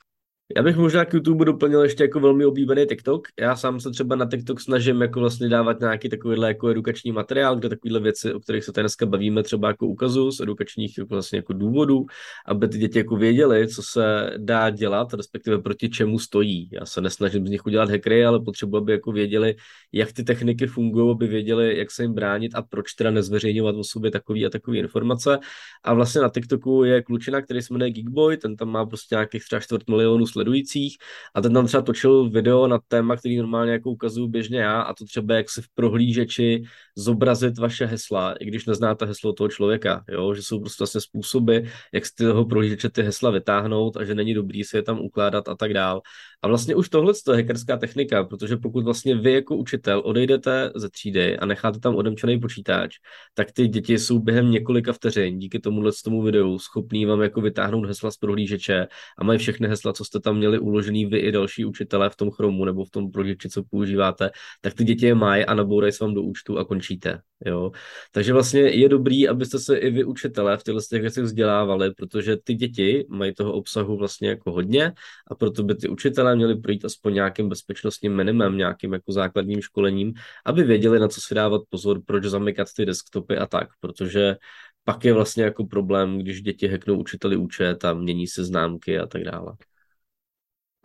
Já 0.56 0.62
bych 0.62 0.76
možná 0.76 1.04
k 1.04 1.14
YouTube 1.14 1.44
doplnil 1.44 1.82
ještě 1.82 2.04
jako 2.04 2.20
velmi 2.20 2.44
oblíbený 2.44 2.86
TikTok. 2.86 3.28
Já 3.40 3.56
sám 3.56 3.80
se 3.80 3.90
třeba 3.90 4.16
na 4.16 4.26
TikTok 4.26 4.60
snažím 4.60 5.02
jako 5.02 5.20
vlastně 5.20 5.48
dávat 5.48 5.80
nějaký 5.80 6.08
takovýhle 6.08 6.48
jako 6.48 6.68
edukační 6.68 7.12
materiál, 7.12 7.56
kde 7.56 7.68
takovýhle 7.68 8.00
věci, 8.00 8.34
o 8.34 8.40
kterých 8.40 8.64
se 8.64 8.72
tady 8.72 8.82
dneska 8.82 9.06
bavíme, 9.06 9.42
třeba 9.42 9.68
jako 9.68 9.86
ukazu 9.86 10.30
z 10.30 10.40
edukačních 10.40 10.98
jako 10.98 11.14
vlastně 11.14 11.38
jako 11.38 11.52
důvodů, 11.52 12.06
aby 12.46 12.68
ty 12.68 12.78
děti 12.78 12.98
jako 12.98 13.16
věděli, 13.16 13.68
co 13.68 13.82
se 13.82 14.30
dá 14.36 14.70
dělat, 14.70 15.14
respektive 15.14 15.58
proti 15.58 15.88
čemu 15.88 16.18
stojí. 16.18 16.70
Já 16.72 16.86
se 16.86 17.00
nesnažím 17.00 17.46
z 17.46 17.50
nich 17.50 17.66
udělat 17.66 17.90
hackery, 17.90 18.24
ale 18.24 18.40
potřebuji, 18.40 18.76
aby 18.76 18.92
jako 18.92 19.12
věděli, 19.12 19.56
jak 19.92 20.12
ty 20.12 20.24
techniky 20.24 20.66
fungují, 20.66 21.10
aby 21.10 21.26
věděli, 21.26 21.78
jak 21.78 21.90
se 21.90 22.02
jim 22.02 22.12
bránit 22.12 22.54
a 22.54 22.62
proč 22.62 22.92
teda 22.92 23.10
nezveřejňovat 23.10 23.76
o 23.76 23.84
sobě 23.84 24.10
takový 24.10 24.46
a 24.46 24.50
takový 24.50 24.78
informace. 24.78 25.38
A 25.84 25.94
vlastně 25.94 26.20
na 26.20 26.28
TikToku 26.28 26.84
je 26.84 27.02
klučina, 27.02 27.42
který 27.42 27.62
se 27.62 27.74
jmenuje 27.74 27.90
Geekboy, 27.90 28.36
ten 28.36 28.56
tam 28.56 28.68
má 28.68 28.86
prostě 28.86 29.14
nějakých 29.14 29.44
třeba 29.44 29.60
čtvrt 29.60 29.88
milionu 29.88 30.26
sledujících 30.38 30.96
a 31.34 31.40
ten 31.40 31.52
tam 31.52 31.66
třeba 31.66 31.82
točil 31.82 32.30
video 32.30 32.66
na 32.66 32.78
téma, 32.88 33.16
který 33.16 33.36
normálně 33.36 33.72
jako 33.72 33.90
ukazuju 33.90 34.28
běžně 34.28 34.58
já 34.58 34.80
a 34.80 34.94
to 34.94 35.04
třeba 35.04 35.34
jak 35.34 35.50
si 35.50 35.62
v 35.62 35.68
prohlížeči 35.74 36.62
zobrazit 36.96 37.58
vaše 37.58 37.86
hesla, 37.86 38.32
i 38.40 38.44
když 38.46 38.66
neznáte 38.66 39.06
heslo 39.06 39.32
toho 39.32 39.48
člověka, 39.48 40.04
jo? 40.08 40.34
že 40.34 40.42
jsou 40.42 40.60
prostě 40.60 40.82
vlastně 40.82 41.00
způsoby, 41.00 41.58
jak 41.92 42.06
z 42.06 42.14
toho 42.14 42.44
prohlížeče 42.44 42.88
ty 42.90 43.02
hesla 43.02 43.30
vytáhnout 43.30 43.96
a 43.96 44.04
že 44.04 44.14
není 44.14 44.34
dobrý 44.34 44.64
si 44.64 44.76
je 44.76 44.82
tam 44.82 45.00
ukládat 45.00 45.48
a 45.48 45.54
tak 45.54 45.74
dál. 45.74 46.00
A 46.42 46.48
vlastně 46.48 46.74
už 46.74 46.88
tohle 46.88 47.12
je 47.30 47.36
hackerská 47.36 47.76
technika, 47.76 48.24
protože 48.24 48.56
pokud 48.56 48.84
vlastně 48.84 49.14
vy 49.14 49.32
jako 49.32 49.56
učitel 49.56 50.02
odejdete 50.04 50.72
ze 50.74 50.90
třídy 50.90 51.38
a 51.38 51.46
necháte 51.46 51.80
tam 51.80 51.94
odemčený 51.94 52.40
počítač, 52.40 52.96
tak 53.34 53.52
ty 53.52 53.68
děti 53.68 53.98
jsou 53.98 54.18
během 54.18 54.50
několika 54.50 54.92
vteřin 54.92 55.38
díky 55.38 55.58
tomuhle 55.58 55.92
tomu 56.04 56.22
videu 56.22 56.58
schopný 56.58 57.06
vám 57.06 57.20
jako 57.22 57.40
vytáhnout 57.40 57.86
hesla 57.86 58.10
z 58.10 58.16
prohlížeče 58.16 58.86
a 59.18 59.24
mají 59.24 59.38
všechny 59.38 59.68
hesla, 59.68 59.92
co 59.92 60.04
jste 60.04 60.20
tam 60.20 60.36
měli 60.36 60.58
uložený 60.58 61.06
vy 61.06 61.18
i 61.18 61.32
další 61.32 61.64
učitelé 61.64 62.10
v 62.10 62.16
tom 62.16 62.30
chromu 62.30 62.64
nebo 62.64 62.84
v 62.84 62.90
tom 62.90 63.10
prohlížeči, 63.10 63.48
co 63.48 63.62
používáte, 63.62 64.30
tak 64.60 64.74
ty 64.74 64.84
děti 64.84 65.06
je 65.06 65.14
mají 65.14 65.44
a 65.44 65.54
nabourají 65.54 65.92
se 65.92 66.04
vám 66.04 66.14
do 66.14 66.22
účtu 66.22 66.58
a 66.58 66.64
končíte. 66.64 67.20
Jo? 67.46 67.70
Takže 68.12 68.32
vlastně 68.32 68.60
je 68.60 68.88
dobrý, 68.88 69.28
abyste 69.28 69.58
se 69.58 69.78
i 69.78 69.90
vy 69.90 70.04
učitelé 70.04 70.56
v 70.56 70.62
těchto 70.62 70.80
těch 70.90 71.00
věcech 71.00 71.24
vzdělávali, 71.24 71.94
protože 71.94 72.36
ty 72.44 72.54
děti 72.54 73.06
mají 73.08 73.34
toho 73.34 73.52
obsahu 73.52 73.96
vlastně 73.96 74.28
jako 74.28 74.52
hodně 74.52 74.92
a 75.30 75.34
proto 75.34 75.62
by 75.62 75.74
ty 75.74 75.88
učitelé 75.88 76.27
měli 76.36 76.60
projít 76.60 76.84
aspoň 76.84 77.14
nějakým 77.14 77.48
bezpečnostním 77.48 78.16
minimem, 78.16 78.56
nějakým 78.56 78.92
jako 78.92 79.12
základním 79.12 79.62
školením, 79.62 80.14
aby 80.46 80.62
věděli, 80.62 80.98
na 80.98 81.08
co 81.08 81.20
si 81.20 81.34
dávat 81.34 81.62
pozor, 81.68 82.00
proč 82.06 82.24
zamykat 82.24 82.68
ty 82.76 82.86
desktopy 82.86 83.36
a 83.36 83.46
tak, 83.46 83.68
protože 83.80 84.36
pak 84.84 85.04
je 85.04 85.12
vlastně 85.12 85.44
jako 85.44 85.66
problém, 85.66 86.18
když 86.18 86.42
děti 86.42 86.68
hacknou 86.68 87.00
učiteli 87.00 87.36
účet 87.36 87.84
a 87.84 87.94
mění 87.94 88.26
se 88.26 88.44
známky 88.44 88.98
a 88.98 89.06
tak 89.06 89.22
dále. 89.22 89.52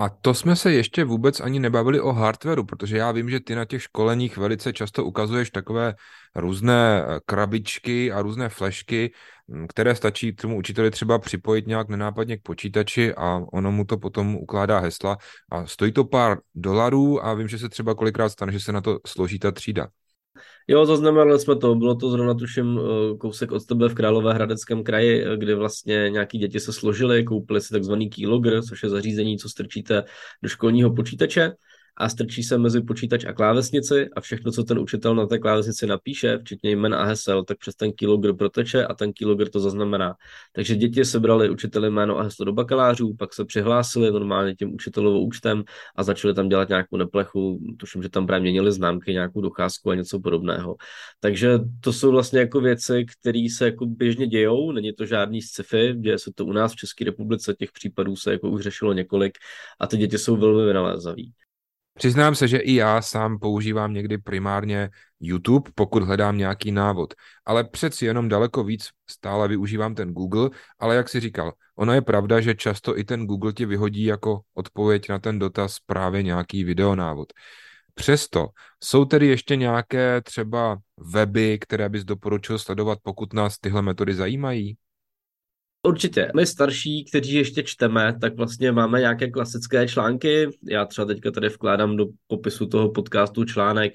A 0.03 0.10
to 0.10 0.33
jsme 0.33 0.55
se 0.55 0.74
ještě 0.74 1.03
vůbec 1.03 1.39
ani 1.39 1.60
nebavili 1.60 2.00
o 2.01 2.12
hardwareu, 2.12 2.63
protože 2.63 2.98
já 2.98 3.12
vím, 3.12 3.29
že 3.29 3.39
ty 3.39 3.55
na 3.55 3.65
těch 3.65 3.83
školeních 3.83 4.38
velice 4.38 4.74
často 4.74 5.05
ukazuješ 5.05 5.50
takové 5.50 5.95
různé 6.36 7.03
eh, 7.07 7.19
krabičky 7.25 8.12
a 8.12 8.22
různé 8.22 8.50
flešky, 8.50 9.13
hm, 9.48 9.67
které 9.67 9.95
stačí 9.95 10.36
tomu 10.36 10.57
učiteli 10.57 10.91
třeba 10.91 11.19
připojit 11.19 11.67
nějak 11.67 11.89
nenápadně 11.89 12.38
k 12.38 12.41
počítači 12.41 13.13
a 13.15 13.41
ono 13.53 13.72
mu 13.72 13.86
to 13.86 13.98
potom 13.98 14.36
ukládá 14.36 14.79
hesla 14.79 15.17
a 15.51 15.65
stojí 15.65 15.91
to 15.91 16.03
pár 16.03 16.38
dolarů 16.55 17.25
a 17.25 17.33
vím, 17.33 17.48
že 17.48 17.60
se 17.60 17.69
třeba 17.69 17.95
kolikrát 17.95 18.29
stane, 18.29 18.51
že 18.51 18.60
se 18.60 18.72
na 18.72 18.81
to 18.81 19.00
složí 19.07 19.39
ta 19.39 19.51
třída. 19.51 19.88
Jo, 20.67 20.86
zaznamenali 20.86 21.39
jsme 21.39 21.55
to. 21.55 21.75
Bylo 21.75 21.96
to 21.96 22.10
zrovna 22.10 22.34
tuším 22.34 22.79
eh, 22.79 23.17
kousek 23.17 23.51
od 23.51 23.65
tebe 23.65 23.89
v 23.89 23.93
Královéhradeckém 23.93 24.84
kraji, 24.84 25.25
eh, 25.25 25.38
kdy 25.38 25.53
vlastně 25.53 26.10
nějaký 26.10 26.38
děti 26.38 26.60
se 26.60 26.74
složili, 26.74 27.24
koupili 27.24 27.62
si 27.62 27.74
takzvaný 27.74 28.10
keylogger, 28.10 28.62
což 28.62 28.84
je 28.84 28.89
zařízení, 28.89 29.38
co 29.38 29.50
strčíte 29.50 30.03
do 30.43 30.50
školního 30.50 30.93
počítače 30.96 31.51
a 31.97 32.09
strčí 32.09 32.43
se 32.43 32.57
mezi 32.57 32.81
počítač 32.81 33.25
a 33.25 33.33
klávesnici 33.33 34.09
a 34.15 34.21
všechno, 34.21 34.51
co 34.51 34.63
ten 34.63 34.79
učitel 34.79 35.15
na 35.15 35.25
té 35.25 35.39
klávesnici 35.39 35.88
napíše, 35.88 36.38
včetně 36.38 36.71
jmen 36.71 36.93
a 36.93 37.03
hesel, 37.03 37.43
tak 37.43 37.57
přes 37.57 37.75
ten 37.75 37.91
keylogger 37.91 38.33
proteče 38.33 38.85
a 38.85 38.93
ten 38.93 39.13
keylogger 39.13 39.50
to 39.50 39.59
zaznamená. 39.59 40.15
Takže 40.53 40.75
děti 40.75 41.05
sebrali 41.05 41.50
učiteli 41.50 41.89
jméno 41.89 42.19
a 42.19 42.23
heslo 42.23 42.45
do 42.45 42.53
bakalářů, 42.53 43.13
pak 43.19 43.33
se 43.33 43.45
přihlásili 43.45 44.12
normálně 44.12 44.55
tím 44.55 44.73
učitelovou 44.73 45.25
účtem 45.25 45.63
a 45.95 46.03
začali 46.03 46.33
tam 46.33 46.50
dělat 46.50 46.69
nějakou 46.69 46.97
neplechu, 46.97 47.59
tuším, 47.77 48.03
že 48.03 48.09
tam 48.09 48.27
právě 48.27 48.41
měnili 48.41 48.71
známky, 48.71 49.13
nějakou 49.13 49.41
docházku 49.41 49.89
a 49.89 49.95
něco 49.95 50.19
podobného. 50.19 50.75
Takže 51.19 51.59
to 51.79 51.93
jsou 51.93 52.12
vlastně 52.12 52.39
jako 52.39 52.62
věci, 52.62 53.05
které 53.19 53.47
se 53.55 53.65
jako 53.65 53.85
běžně 53.85 54.27
dějou, 54.27 54.71
není 54.71 54.93
to 54.93 55.05
žádný 55.05 55.41
sci-fi, 55.41 55.93
děje 55.93 56.19
se 56.19 56.31
to 56.35 56.45
u 56.45 56.51
nás 56.51 56.73
v 56.73 56.75
České 56.75 57.05
republice, 57.05 57.53
těch 57.59 57.71
případů 57.71 58.15
se 58.15 58.31
jako 58.31 58.50
už 58.50 58.63
řešilo 58.63 58.93
několik 58.93 59.38
a 59.79 59.88
ty 59.88 59.97
děti 59.97 60.17
jsou 60.17 60.35
velmi 60.35 60.65
vynalézaví. 60.65 61.33
Přiznám 61.93 62.35
se, 62.35 62.47
že 62.47 62.57
i 62.57 62.73
já 62.73 63.01
sám 63.01 63.39
používám 63.39 63.93
někdy 63.93 64.17
primárně 64.17 64.89
YouTube, 65.19 65.71
pokud 65.75 66.03
hledám 66.03 66.38
nějaký 66.38 66.71
návod, 66.71 67.13
ale 67.45 67.63
přeci 67.63 68.05
jenom 68.05 68.29
daleko 68.29 68.63
víc 68.63 68.89
stále 69.09 69.47
využívám 69.47 69.95
ten 69.95 70.13
Google, 70.13 70.50
ale 70.79 70.95
jak 70.95 71.09
si 71.09 71.19
říkal, 71.19 71.53
ono 71.75 71.93
je 71.93 72.01
pravda, 72.01 72.41
že 72.41 72.55
často 72.55 72.97
i 72.97 73.03
ten 73.03 73.25
Google 73.25 73.53
ti 73.53 73.65
vyhodí 73.65 74.03
jako 74.03 74.41
odpověď 74.53 75.09
na 75.09 75.19
ten 75.19 75.39
dotaz 75.39 75.77
právě 75.85 76.23
nějaký 76.23 76.63
videonávod. 76.63 77.33
Přesto 77.93 78.47
jsou 78.83 79.05
tedy 79.05 79.27
ještě 79.27 79.55
nějaké 79.55 80.21
třeba 80.21 80.77
weby, 80.97 81.59
které 81.59 81.89
bys 81.89 82.03
doporučil 82.03 82.59
sledovat, 82.59 83.00
pokud 83.03 83.33
nás 83.33 83.59
tyhle 83.59 83.81
metody 83.81 84.13
zajímají? 84.13 84.77
Určitě. 85.87 86.31
My 86.35 86.45
starší, 86.45 87.05
kteří 87.05 87.33
ještě 87.33 87.63
čteme, 87.63 88.19
tak 88.21 88.35
vlastně 88.35 88.71
máme 88.71 88.99
nějaké 88.99 89.31
klasické 89.31 89.87
články. 89.87 90.47
Já 90.69 90.85
třeba 90.85 91.05
teďka 91.05 91.31
tady 91.31 91.49
vkládám 91.49 91.97
do 91.97 92.05
popisu 92.27 92.65
toho 92.67 92.91
podcastu 92.91 93.45
článek 93.45 93.93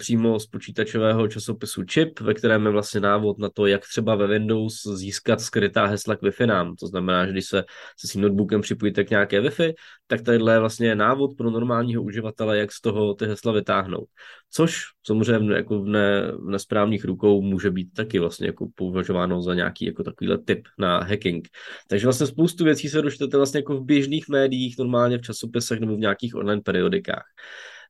přímo 0.00 0.40
z 0.40 0.46
počítačového 0.46 1.28
časopisu 1.28 1.82
Chip, 1.92 2.20
ve 2.20 2.34
kterém 2.34 2.66
je 2.66 2.72
vlastně 2.72 3.00
návod 3.00 3.38
na 3.38 3.48
to, 3.48 3.66
jak 3.66 3.88
třeba 3.88 4.14
ve 4.14 4.26
Windows 4.26 4.82
získat 4.94 5.40
skrytá 5.40 5.86
hesla 5.86 6.16
k 6.16 6.22
Wi-Fi 6.22 6.46
nám. 6.46 6.76
To 6.76 6.86
znamená, 6.86 7.26
že 7.26 7.32
když 7.32 7.46
se 7.46 7.64
se 8.00 8.08
svým 8.08 8.22
notebookem 8.22 8.60
připojíte 8.60 9.04
k 9.04 9.10
nějaké 9.10 9.40
Wi-Fi, 9.40 9.72
tak 10.06 10.22
tadyhle 10.22 10.52
je 10.52 10.58
vlastně 10.58 10.94
návod 10.94 11.30
pro 11.36 11.50
normálního 11.50 12.02
uživatele, 12.02 12.58
jak 12.58 12.72
z 12.72 12.80
toho 12.80 13.14
ty 13.14 13.26
hesla 13.26 13.52
vytáhnout. 13.52 14.08
Což 14.52 14.82
samozřejmě 15.06 15.54
jako 15.54 15.82
v, 15.82 15.86
ne, 15.86 16.32
v 16.32 16.50
nesprávných 16.50 17.04
rukou 17.04 17.42
může 17.42 17.70
být 17.70 17.92
taky 17.92 18.18
vlastně 18.18 18.46
jako 18.46 18.68
považováno 18.74 19.42
za 19.42 19.54
nějaký 19.54 19.84
jako 19.84 20.02
takovýhle 20.02 20.38
tip 20.38 20.68
na 20.78 20.98
hacking. 20.98 21.48
Takže 21.88 22.06
vlastně 22.06 22.26
spoustu 22.26 22.64
věcí 22.64 22.88
se 22.88 23.02
dočtete 23.02 23.36
vlastně 23.36 23.58
jako 23.58 23.76
v 23.76 23.84
běžných 23.84 24.28
médiích, 24.28 24.78
normálně 24.78 25.18
v 25.18 25.22
časopisech 25.22 25.80
nebo 25.80 25.96
v 25.96 26.00
nějakých 26.00 26.34
online 26.34 26.62
periodikách. 26.62 27.24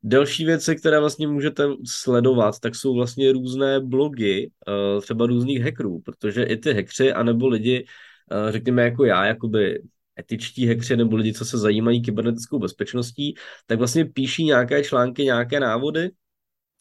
Další 0.03 0.45
věci, 0.45 0.77
které 0.77 1.01
vlastně 1.01 1.29
můžete 1.29 1.69
sledovat, 1.87 2.61
tak 2.61 2.75
jsou 2.75 2.95
vlastně 2.95 3.33
různé 3.33 3.81
blogy, 3.81 4.51
eh, 4.69 5.01
třeba 5.01 5.27
různých 5.27 5.63
hackerů, 5.63 6.01
protože 6.01 6.43
i 6.43 6.57
ty 6.57 6.75
hackři, 6.75 7.13
anebo 7.13 7.49
lidi, 7.49 7.87
eh, 8.33 8.53
řekněme 8.53 8.83
jako 8.83 9.05
já, 9.05 9.27
jakoby 9.27 9.83
etičtí 10.21 10.67
hackři 10.67 10.97
nebo 10.97 11.17
lidi, 11.17 11.33
co 11.33 11.45
se 11.45 11.59
zajímají 11.59 12.03
kybernetickou 12.03 12.59
bezpečností, 12.59 13.35
tak 13.67 13.79
vlastně 13.79 14.05
píší 14.05 14.45
nějaké 14.45 14.85
články, 14.85 15.25
nějaké 15.25 15.61
návody 15.61 16.11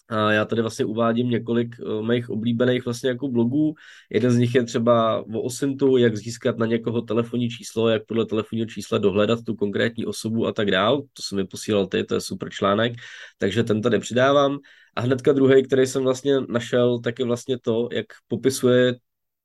a 0.09 0.31
já 0.31 0.45
tady 0.45 0.61
vlastně 0.61 0.85
uvádím 0.85 1.29
několik 1.29 1.75
uh, 1.79 2.07
mých 2.07 2.29
oblíbených 2.29 2.85
vlastně 2.85 3.09
jako 3.09 3.27
blogů. 3.27 3.75
Jeden 4.09 4.31
z 4.31 4.37
nich 4.37 4.55
je 4.55 4.63
třeba 4.63 5.23
o 5.33 5.41
Osintu, 5.41 5.97
jak 5.97 6.17
získat 6.17 6.57
na 6.57 6.65
někoho 6.65 7.01
telefonní 7.01 7.49
číslo, 7.49 7.89
jak 7.89 8.05
podle 8.05 8.25
telefonního 8.25 8.67
čísla 8.67 8.97
dohledat 8.97 9.39
tu 9.45 9.55
konkrétní 9.55 10.05
osobu 10.05 10.47
a 10.47 10.51
tak 10.51 10.71
dál. 10.71 11.01
To 11.01 11.21
jsem 11.21 11.35
mi 11.35 11.47
posílal 11.47 11.87
ty, 11.87 12.03
to 12.03 12.13
je 12.15 12.21
super 12.21 12.49
článek, 12.49 12.93
takže 13.37 13.63
ten 13.63 13.81
tady 13.81 13.99
přidávám. 13.99 14.57
A 14.95 15.01
hnedka 15.01 15.33
druhý, 15.33 15.63
který 15.63 15.87
jsem 15.87 16.03
vlastně 16.03 16.41
našel, 16.49 16.99
tak 16.99 17.19
je 17.19 17.25
vlastně 17.25 17.59
to, 17.59 17.89
jak 17.91 18.05
popisuje 18.27 18.95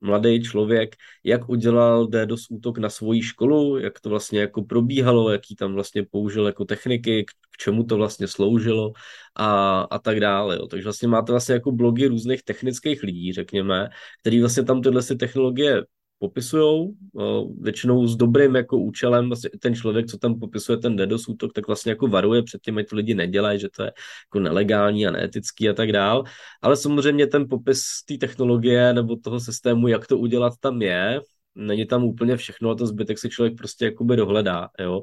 mladý 0.00 0.42
člověk, 0.42 0.96
jak 1.24 1.48
udělal 1.48 2.06
DDoS 2.06 2.46
útok 2.50 2.78
na 2.78 2.90
svoji 2.90 3.22
školu, 3.22 3.78
jak 3.78 4.00
to 4.00 4.08
vlastně 4.08 4.40
jako 4.40 4.62
probíhalo, 4.62 5.30
jaký 5.30 5.56
tam 5.56 5.74
vlastně 5.74 6.06
použil 6.10 6.46
jako 6.46 6.64
techniky, 6.64 7.24
k 7.24 7.56
čemu 7.58 7.84
to 7.84 7.96
vlastně 7.96 8.28
sloužilo 8.28 8.92
a, 9.36 9.80
a 9.80 9.98
tak 9.98 10.20
dále. 10.20 10.56
Jo. 10.56 10.66
Takže 10.66 10.84
vlastně 10.84 11.08
máte 11.08 11.32
vlastně 11.32 11.52
jako 11.52 11.72
blogy 11.72 12.06
různých 12.06 12.42
technických 12.42 13.02
lidí, 13.02 13.32
řekněme, 13.32 13.88
který 14.20 14.40
vlastně 14.40 14.62
tam 14.64 14.82
tyhle 14.82 15.02
si 15.02 15.16
technologie 15.16 15.82
popisují, 16.18 16.96
většinou 17.60 18.06
s 18.06 18.16
dobrým 18.16 18.54
jako 18.54 18.78
účelem, 18.78 19.28
vlastně 19.28 19.50
ten 19.60 19.74
člověk, 19.74 20.06
co 20.06 20.18
tam 20.18 20.40
popisuje 20.40 20.78
ten 20.78 20.96
DDoS 20.96 21.28
útok, 21.28 21.52
tak 21.52 21.66
vlastně 21.66 21.92
jako 21.92 22.08
varuje 22.08 22.42
před 22.42 22.62
tím, 22.62 22.78
ať 22.78 22.88
to 22.88 22.96
lidi 22.96 23.14
nedělají, 23.14 23.60
že 23.60 23.68
to 23.76 23.82
je 23.82 23.92
jako 24.26 24.40
nelegální 24.40 25.06
a 25.06 25.10
neetický 25.10 25.68
a 25.68 25.72
tak 25.72 25.92
dál. 25.92 26.24
Ale 26.62 26.76
samozřejmě 26.76 27.26
ten 27.26 27.48
popis 27.48 27.84
té 28.08 28.18
technologie 28.18 28.92
nebo 28.92 29.16
toho 29.16 29.40
systému, 29.40 29.88
jak 29.88 30.06
to 30.06 30.18
udělat, 30.18 30.52
tam 30.60 30.82
je, 30.82 31.20
není 31.54 31.86
tam 31.86 32.04
úplně 32.04 32.36
všechno 32.36 32.70
a 32.70 32.74
to 32.74 32.86
zbytek 32.86 33.18
si 33.18 33.28
člověk 33.30 33.56
prostě 33.56 33.84
jakoby 33.84 34.16
dohledá, 34.16 34.68
jo. 34.80 35.02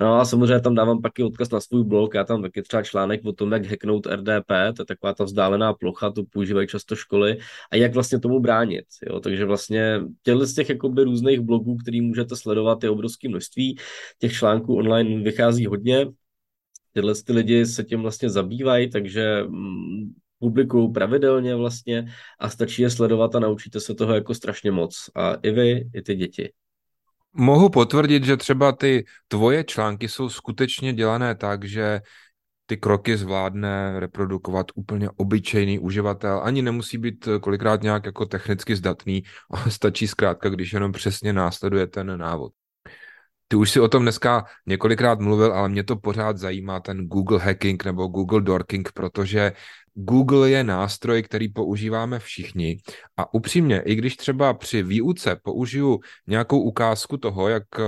No 0.00 0.20
a 0.20 0.24
samozřejmě 0.24 0.60
tam 0.60 0.74
dávám 0.74 1.02
pak 1.02 1.18
i 1.18 1.22
odkaz 1.22 1.50
na 1.50 1.60
svůj 1.60 1.84
blog, 1.84 2.14
já 2.14 2.24
tam 2.24 2.42
taky 2.42 2.62
třeba 2.62 2.82
článek 2.82 3.20
o 3.24 3.32
tom, 3.32 3.52
jak 3.52 3.66
hacknout 3.66 4.06
RDP, 4.06 4.48
to 4.76 4.82
je 4.82 4.86
taková 4.86 5.14
ta 5.14 5.24
vzdálená 5.24 5.74
plocha, 5.74 6.10
to 6.10 6.24
používají 6.24 6.68
často 6.68 6.96
školy 6.96 7.38
a 7.70 7.76
jak 7.76 7.94
vlastně 7.94 8.20
tomu 8.20 8.40
bránit, 8.40 8.84
jo. 9.08 9.20
Takže 9.20 9.44
vlastně 9.44 10.00
těchto 10.22 10.46
z 10.46 10.54
těch 10.54 10.68
jakoby 10.68 11.04
různých 11.04 11.40
blogů, 11.40 11.76
který 11.76 12.00
můžete 12.00 12.36
sledovat, 12.36 12.84
je 12.84 12.90
obrovské 12.90 13.28
množství, 13.28 13.78
těch 14.18 14.32
článků 14.32 14.76
online 14.76 15.22
vychází 15.22 15.66
hodně, 15.66 16.06
tyhle 16.92 17.14
ty 17.26 17.32
lidi 17.32 17.66
se 17.66 17.84
tím 17.84 18.00
vlastně 18.02 18.30
zabývají, 18.30 18.90
takže 18.90 19.44
mm, 19.48 20.12
publikují 20.42 20.92
pravidelně 20.92 21.54
vlastně 21.54 22.04
a 22.40 22.48
stačí 22.48 22.82
je 22.82 22.90
sledovat 22.90 23.34
a 23.34 23.38
naučíte 23.38 23.80
se 23.80 23.94
toho 23.94 24.14
jako 24.14 24.34
strašně 24.34 24.70
moc. 24.70 25.10
A 25.14 25.34
i 25.34 25.50
vy, 25.50 25.90
i 25.94 26.02
ty 26.02 26.14
děti. 26.14 26.52
Mohu 27.32 27.70
potvrdit, 27.70 28.24
že 28.24 28.36
třeba 28.36 28.72
ty 28.72 29.04
tvoje 29.28 29.64
články 29.64 30.08
jsou 30.08 30.28
skutečně 30.28 30.92
dělané 30.92 31.34
tak, 31.34 31.64
že 31.64 32.00
ty 32.66 32.76
kroky 32.76 33.16
zvládne 33.16 34.00
reprodukovat 34.00 34.66
úplně 34.74 35.10
obyčejný 35.10 35.78
uživatel. 35.78 36.40
Ani 36.42 36.62
nemusí 36.62 36.98
být 36.98 37.28
kolikrát 37.40 37.82
nějak 37.82 38.06
jako 38.06 38.26
technicky 38.26 38.76
zdatný, 38.76 39.22
ale 39.50 39.70
stačí 39.70 40.08
zkrátka, 40.08 40.48
když 40.48 40.72
jenom 40.72 40.92
přesně 40.92 41.32
následuje 41.32 41.86
ten 41.86 42.18
návod. 42.18 42.52
Ty 43.48 43.56
už 43.56 43.70
si 43.70 43.80
o 43.80 43.88
tom 43.88 44.02
dneska 44.02 44.44
několikrát 44.66 45.20
mluvil, 45.20 45.52
ale 45.52 45.68
mě 45.68 45.84
to 45.84 45.96
pořád 45.96 46.38
zajímá, 46.38 46.80
ten 46.80 47.06
Google 47.06 47.38
hacking 47.38 47.84
nebo 47.84 48.06
Google 48.06 48.40
dorking, 48.40 48.92
protože 48.92 49.52
Google 49.94 50.50
je 50.50 50.64
nástroj, 50.64 51.22
který 51.22 51.48
používáme 51.48 52.18
všichni 52.18 52.78
a 53.16 53.34
upřímně, 53.34 53.80
i 53.80 53.94
když 53.94 54.16
třeba 54.16 54.54
při 54.54 54.82
výuce 54.82 55.36
použiju 55.42 56.00
nějakou 56.26 56.60
ukázku 56.60 57.16
toho, 57.16 57.48
jak 57.48 57.62
eh, 57.78 57.82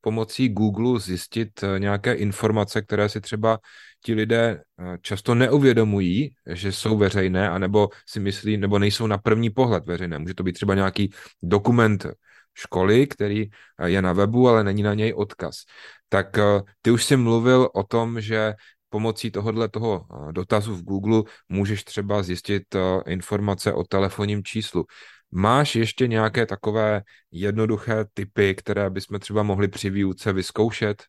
pomocí 0.00 0.48
Google 0.48 1.00
zjistit 1.00 1.62
eh, 1.62 1.78
nějaké 1.78 2.12
informace, 2.12 2.82
které 2.82 3.08
si 3.08 3.20
třeba 3.20 3.58
ti 4.04 4.14
lidé 4.14 4.62
eh, 4.78 4.98
často 5.02 5.34
neuvědomují, 5.34 6.34
že 6.46 6.72
jsou 6.72 6.96
veřejné, 6.96 7.50
anebo 7.50 7.88
si 8.06 8.20
myslí, 8.20 8.56
nebo 8.56 8.78
nejsou 8.78 9.06
na 9.06 9.18
první 9.18 9.50
pohled 9.50 9.86
veřejné. 9.86 10.18
Může 10.18 10.34
to 10.34 10.42
být 10.42 10.52
třeba 10.52 10.74
nějaký 10.74 11.10
dokument 11.42 12.06
školy, 12.54 13.06
který 13.06 13.50
je 13.84 14.02
na 14.02 14.12
webu, 14.12 14.48
ale 14.48 14.64
není 14.64 14.82
na 14.82 14.94
něj 14.94 15.14
odkaz. 15.16 15.54
Tak 16.08 16.38
ty 16.82 16.90
už 16.90 17.04
jsi 17.04 17.16
mluvil 17.16 17.68
o 17.74 17.82
tom, 17.82 18.20
že 18.20 18.54
pomocí 18.88 19.30
tohohle 19.30 19.68
toho 19.68 20.06
eh, 20.10 20.32
dotazu 20.32 20.74
v 20.74 20.82
Google 20.82 21.22
můžeš 21.48 21.84
třeba 21.84 22.22
zjistit 22.22 22.74
eh, 22.74 22.80
informace 23.06 23.72
o 23.72 23.84
telefonním 23.84 24.44
číslu. 24.44 24.84
Máš 25.30 25.76
ještě 25.76 26.08
nějaké 26.08 26.46
takové 26.46 27.02
jednoduché 27.30 28.04
typy, 28.14 28.54
které 28.54 28.90
bychom 28.90 29.18
třeba 29.18 29.42
mohli 29.42 29.68
při 29.68 29.90
výuce 29.90 30.32
vyzkoušet? 30.32 31.02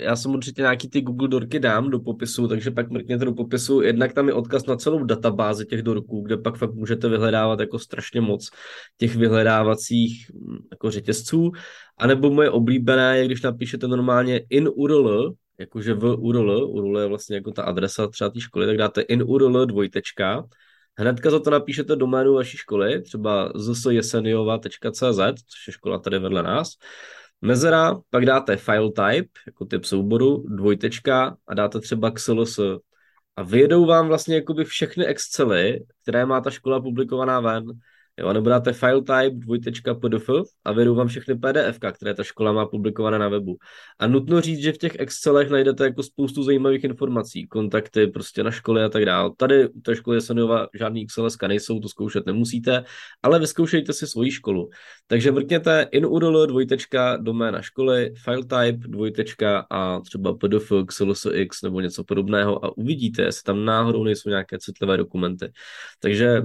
Já 0.00 0.16
jsem 0.16 0.34
určitě 0.34 0.62
nějaký 0.62 0.88
ty 0.88 1.00
Google 1.00 1.28
dorky 1.28 1.60
dám 1.60 1.90
do 1.90 2.00
popisu, 2.00 2.48
takže 2.48 2.70
pak 2.70 2.90
mrkněte 2.90 3.24
do 3.24 3.32
popisu. 3.32 3.80
Jednak 3.80 4.12
tam 4.12 4.28
je 4.28 4.34
odkaz 4.34 4.66
na 4.66 4.76
celou 4.76 5.04
databázi 5.04 5.66
těch 5.66 5.82
dorků, 5.82 6.20
kde 6.20 6.36
pak 6.36 6.56
fakt 6.56 6.74
můžete 6.74 7.08
vyhledávat 7.08 7.60
jako 7.60 7.78
strašně 7.78 8.20
moc 8.20 8.50
těch 8.96 9.16
vyhledávacích 9.16 10.30
hm, 10.34 10.58
jako 10.70 10.90
řetězců. 10.90 11.52
A 11.98 12.06
nebo 12.06 12.30
moje 12.30 12.50
oblíbené 12.50 13.18
je, 13.18 13.24
když 13.26 13.42
napíšete 13.42 13.88
normálně 13.88 14.40
in 14.50 14.68
URL, 14.74 15.34
jakože 15.58 15.94
v 15.94 16.04
URL, 16.04 16.66
URL 16.70 16.98
je 16.98 17.06
vlastně 17.06 17.36
jako 17.36 17.52
ta 17.52 17.62
adresa 17.62 18.08
třeba 18.08 18.30
té 18.30 18.40
školy, 18.40 18.66
tak 18.66 18.76
dáte 18.76 19.00
in 19.00 19.22
URL 19.22 19.66
dvojtečka, 19.66 20.44
hnedka 20.98 21.30
za 21.30 21.40
to 21.40 21.50
napíšete 21.50 21.96
doménu 21.96 22.34
vaší 22.34 22.56
školy, 22.56 23.02
třeba 23.02 23.52
zsjeseniova.cz, 23.56 25.18
což 25.46 25.66
je 25.66 25.72
škola 25.72 25.98
tady 25.98 26.18
vedle 26.18 26.42
nás, 26.42 26.68
mezera, 27.40 28.00
pak 28.10 28.26
dáte 28.26 28.56
file 28.56 28.92
type, 28.92 29.30
jako 29.46 29.64
typ 29.64 29.84
souboru, 29.84 30.44
dvojtečka 30.48 31.36
a 31.46 31.54
dáte 31.54 31.80
třeba 31.80 32.10
XLS. 32.10 32.58
A 33.36 33.42
vyjedou 33.42 33.86
vám 33.86 34.08
vlastně 34.08 34.34
jakoby 34.34 34.64
všechny 34.64 35.06
Excely, 35.06 35.84
které 36.02 36.26
má 36.26 36.40
ta 36.40 36.50
škola 36.50 36.80
publikovaná 36.80 37.40
ven. 37.40 37.64
Jo, 38.18 38.32
nebo 38.32 38.48
dáte 38.48 38.72
file 38.72 39.00
type 39.00 39.30
dvojtečka 39.30 39.94
pdf 39.94 40.30
a 40.64 40.72
vedou 40.72 40.94
vám 40.94 41.08
všechny 41.08 41.34
PDF, 41.34 41.78
které 41.92 42.14
ta 42.14 42.22
škola 42.22 42.52
má 42.52 42.66
publikované 42.66 43.18
na 43.18 43.28
webu. 43.28 43.56
A 43.98 44.06
nutno 44.06 44.40
říct, 44.40 44.60
že 44.60 44.72
v 44.72 44.78
těch 44.78 44.96
Excelech 44.98 45.50
najdete 45.50 45.84
jako 45.84 46.02
spoustu 46.02 46.42
zajímavých 46.42 46.84
informací, 46.84 47.46
kontakty 47.46 48.06
prostě 48.06 48.42
na 48.42 48.50
školy 48.50 48.84
a 48.84 48.88
tak 48.88 49.04
dále. 49.04 49.30
Tady 49.36 49.68
u 49.68 49.80
té 49.80 49.96
školy 49.96 50.20
Senova 50.20 50.68
žádný 50.74 51.02
Excel 51.02 51.28
nejsou, 51.46 51.80
to 51.80 51.88
zkoušet 51.88 52.26
nemusíte, 52.26 52.84
ale 53.22 53.38
vyzkoušejte 53.38 53.92
si 53.92 54.06
svoji 54.06 54.30
školu. 54.30 54.68
Takže 55.06 55.30
vrkněte 55.30 55.88
in 55.92 56.06
URL 56.06 56.46
dvojtečka 56.46 57.16
doména 57.16 57.62
školy, 57.62 58.12
file 58.24 58.42
type 58.42 58.88
dvojtečka 58.88 59.66
a 59.70 60.00
třeba 60.00 60.34
PDF, 60.34 60.72
XLSX 60.86 61.62
nebo 61.62 61.80
něco 61.80 62.04
podobného 62.04 62.64
a 62.64 62.76
uvidíte, 62.76 63.22
jestli 63.22 63.42
tam 63.42 63.64
náhodou 63.64 64.04
nejsou 64.04 64.28
nějaké 64.28 64.58
citlivé 64.58 64.96
dokumenty. 64.96 65.52
Takže 66.00 66.42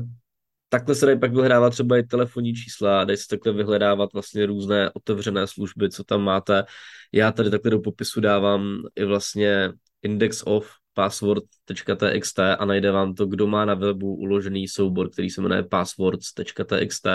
takhle 0.74 0.96
se 0.96 1.06
dají 1.06 1.20
pak 1.20 1.32
vyhledávat 1.32 1.70
třeba 1.70 1.98
i 1.98 2.04
telefonní 2.04 2.54
čísla, 2.54 3.04
dají 3.04 3.18
se 3.18 3.28
takhle 3.28 3.54
vyhledávat 3.54 4.14
vlastně 4.14 4.46
různé 4.46 4.92
otevřené 4.94 5.48
služby, 5.48 5.90
co 5.90 6.04
tam 6.04 6.22
máte. 6.22 6.64
Já 7.12 7.32
tady 7.32 7.50
takhle 7.50 7.72
do 7.72 7.80
popisu 7.80 8.22
dávám 8.22 8.84
i 8.96 9.06
vlastně 9.06 9.72
index 10.02 10.44
of 10.46 10.81
password.txt 10.94 12.40
a 12.40 12.66
najde 12.66 12.92
vám 12.92 13.16
to, 13.16 13.26
kdo 13.26 13.48
má 13.48 13.66
na 13.66 13.74
webu 13.74 14.16
uložený 14.16 14.68
soubor, 14.68 15.10
který 15.10 15.30
se 15.30 15.42
jmenuje 15.42 15.64
passwords.txt 15.64 17.08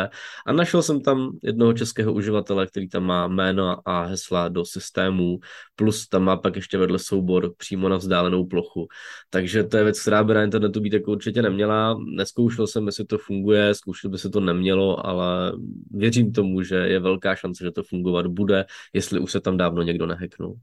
a 0.46 0.52
našel 0.52 0.82
jsem 0.82 1.00
tam 1.00 1.38
jednoho 1.42 1.72
českého 1.72 2.12
uživatele, 2.12 2.66
který 2.66 2.88
tam 2.88 3.04
má 3.04 3.28
jméno 3.28 3.88
a 3.88 4.02
hesla 4.02 4.48
do 4.48 4.64
systému, 4.64 5.38
plus 5.76 6.08
tam 6.08 6.22
má 6.22 6.36
pak 6.36 6.56
ještě 6.56 6.78
vedle 6.78 6.98
soubor 6.98 7.54
přímo 7.56 7.88
na 7.88 7.96
vzdálenou 7.96 8.46
plochu. 8.46 8.88
Takže 9.30 9.64
to 9.64 9.76
je 9.76 9.84
věc, 9.84 10.00
která 10.00 10.24
by 10.24 10.34
na 10.34 10.44
internetu 10.44 10.80
být 10.80 10.92
jako 10.92 11.12
určitě 11.12 11.42
neměla. 11.42 11.98
Neskoušel 12.16 12.66
jsem, 12.66 12.86
jestli 12.86 13.04
to 13.04 13.18
funguje, 13.18 13.74
zkoušel 13.74 14.10
by 14.10 14.18
se 14.18 14.30
to 14.30 14.40
nemělo, 14.40 15.06
ale 15.06 15.52
věřím 15.90 16.32
tomu, 16.32 16.62
že 16.62 16.76
je 16.76 17.00
velká 17.00 17.34
šance, 17.34 17.64
že 17.64 17.70
to 17.70 17.82
fungovat 17.82 18.26
bude, 18.26 18.64
jestli 18.92 19.20
už 19.20 19.32
se 19.32 19.40
tam 19.40 19.56
dávno 19.56 19.82
někdo 19.82 20.06
nehacknul. 20.06 20.56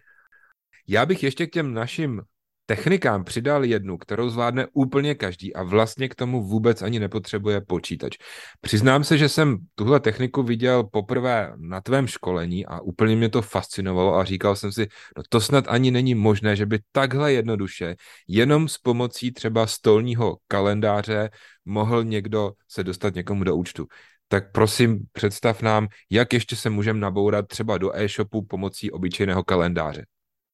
Já 0.87 1.05
bych 1.05 1.23
ještě 1.23 1.47
k 1.47 1.51
těm 1.51 1.73
našim 1.73 2.21
technikám 2.65 3.23
přidal 3.23 3.65
jednu, 3.65 3.97
kterou 3.97 4.29
zvládne 4.29 4.67
úplně 4.73 5.15
každý 5.15 5.55
a 5.55 5.63
vlastně 5.63 6.09
k 6.09 6.15
tomu 6.15 6.43
vůbec 6.43 6.81
ani 6.81 6.99
nepotřebuje 6.99 7.61
počítač. 7.61 8.17
Přiznám 8.61 9.03
se, 9.03 9.17
že 9.17 9.29
jsem 9.29 9.57
tuhle 9.75 9.99
techniku 9.99 10.43
viděl 10.43 10.83
poprvé 10.83 11.53
na 11.57 11.81
tvém 11.81 12.07
školení 12.07 12.65
a 12.65 12.79
úplně 12.79 13.15
mě 13.15 13.29
to 13.29 13.41
fascinovalo 13.41 14.15
a 14.15 14.23
říkal 14.23 14.55
jsem 14.55 14.71
si, 14.71 14.87
no 15.17 15.23
to 15.29 15.41
snad 15.41 15.65
ani 15.67 15.91
není 15.91 16.15
možné, 16.15 16.55
že 16.55 16.65
by 16.65 16.79
takhle 16.91 17.33
jednoduše, 17.33 17.95
jenom 18.27 18.67
s 18.67 18.77
pomocí 18.77 19.31
třeba 19.31 19.67
stolního 19.67 20.37
kalendáře 20.47 21.29
mohl 21.65 22.03
někdo 22.03 22.51
se 22.67 22.83
dostat 22.83 23.15
někomu 23.15 23.43
do 23.43 23.55
účtu 23.55 23.87
tak 24.27 24.51
prosím 24.51 24.99
představ 25.11 25.61
nám, 25.61 25.87
jak 26.09 26.33
ještě 26.33 26.55
se 26.55 26.69
můžeme 26.69 26.99
nabourat 26.99 27.47
třeba 27.47 27.77
do 27.77 27.95
e-shopu 27.95 28.41
pomocí 28.41 28.91
obyčejného 28.91 29.43
kalendáře. 29.43 30.05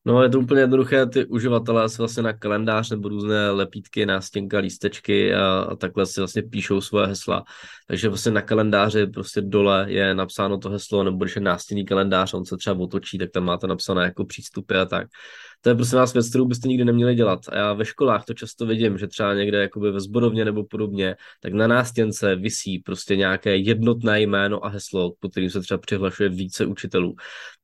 No 0.05 0.23
je 0.23 0.29
to 0.29 0.39
úplně 0.39 0.61
jednoduché, 0.61 1.05
ty 1.05 1.25
uživatelé 1.25 1.89
si 1.89 1.97
vlastně 1.97 2.23
na 2.23 2.33
kalendář 2.33 2.89
nebo 2.89 3.09
různé 3.09 3.51
lepítky, 3.51 4.05
nástěnka, 4.05 4.59
lístečky 4.59 5.35
a, 5.35 5.59
a 5.59 5.75
takhle 5.75 6.05
si 6.05 6.21
vlastně 6.21 6.43
píšou 6.43 6.81
svoje 6.81 7.07
hesla. 7.07 7.43
Takže 7.87 8.09
vlastně 8.09 8.31
na 8.31 8.41
kalendáři 8.41 9.07
prostě 9.07 9.41
dole 9.41 9.85
je 9.87 10.15
napsáno 10.15 10.57
to 10.57 10.69
heslo, 10.69 11.03
nebo 11.03 11.17
když 11.23 11.35
je 11.35 11.41
nástěnný 11.41 11.85
kalendář, 11.85 12.33
on 12.33 12.45
se 12.45 12.57
třeba 12.57 12.79
otočí, 12.79 13.17
tak 13.17 13.31
tam 13.31 13.43
máte 13.43 13.67
napsané 13.67 14.03
jako 14.03 14.25
přístupy 14.25 14.75
a 14.77 14.85
tak. 14.85 15.07
To 15.61 15.69
je 15.69 15.75
prostě 15.75 15.95
nás 15.95 16.13
věc, 16.13 16.29
kterou 16.29 16.45
byste 16.45 16.67
nikdy 16.67 16.85
neměli 16.85 17.15
dělat. 17.15 17.39
A 17.49 17.57
já 17.57 17.73
ve 17.73 17.85
školách 17.85 18.25
to 18.25 18.33
často 18.33 18.65
vidím, 18.65 18.97
že 18.97 19.07
třeba 19.07 19.33
někde 19.33 19.61
jakoby 19.61 19.91
ve 19.91 19.99
zborovně 19.99 20.45
nebo 20.45 20.63
podobně, 20.63 21.15
tak 21.41 21.53
na 21.53 21.67
nástěnce 21.67 22.35
visí 22.35 22.79
prostě 22.79 23.15
nějaké 23.15 23.57
jednotné 23.57 24.21
jméno 24.21 24.65
a 24.65 24.69
heslo, 24.69 25.13
pod 25.19 25.31
kterým 25.31 25.49
se 25.49 25.61
třeba 25.61 25.77
přihlašuje 25.77 26.29
více 26.29 26.65
učitelů 26.65 27.15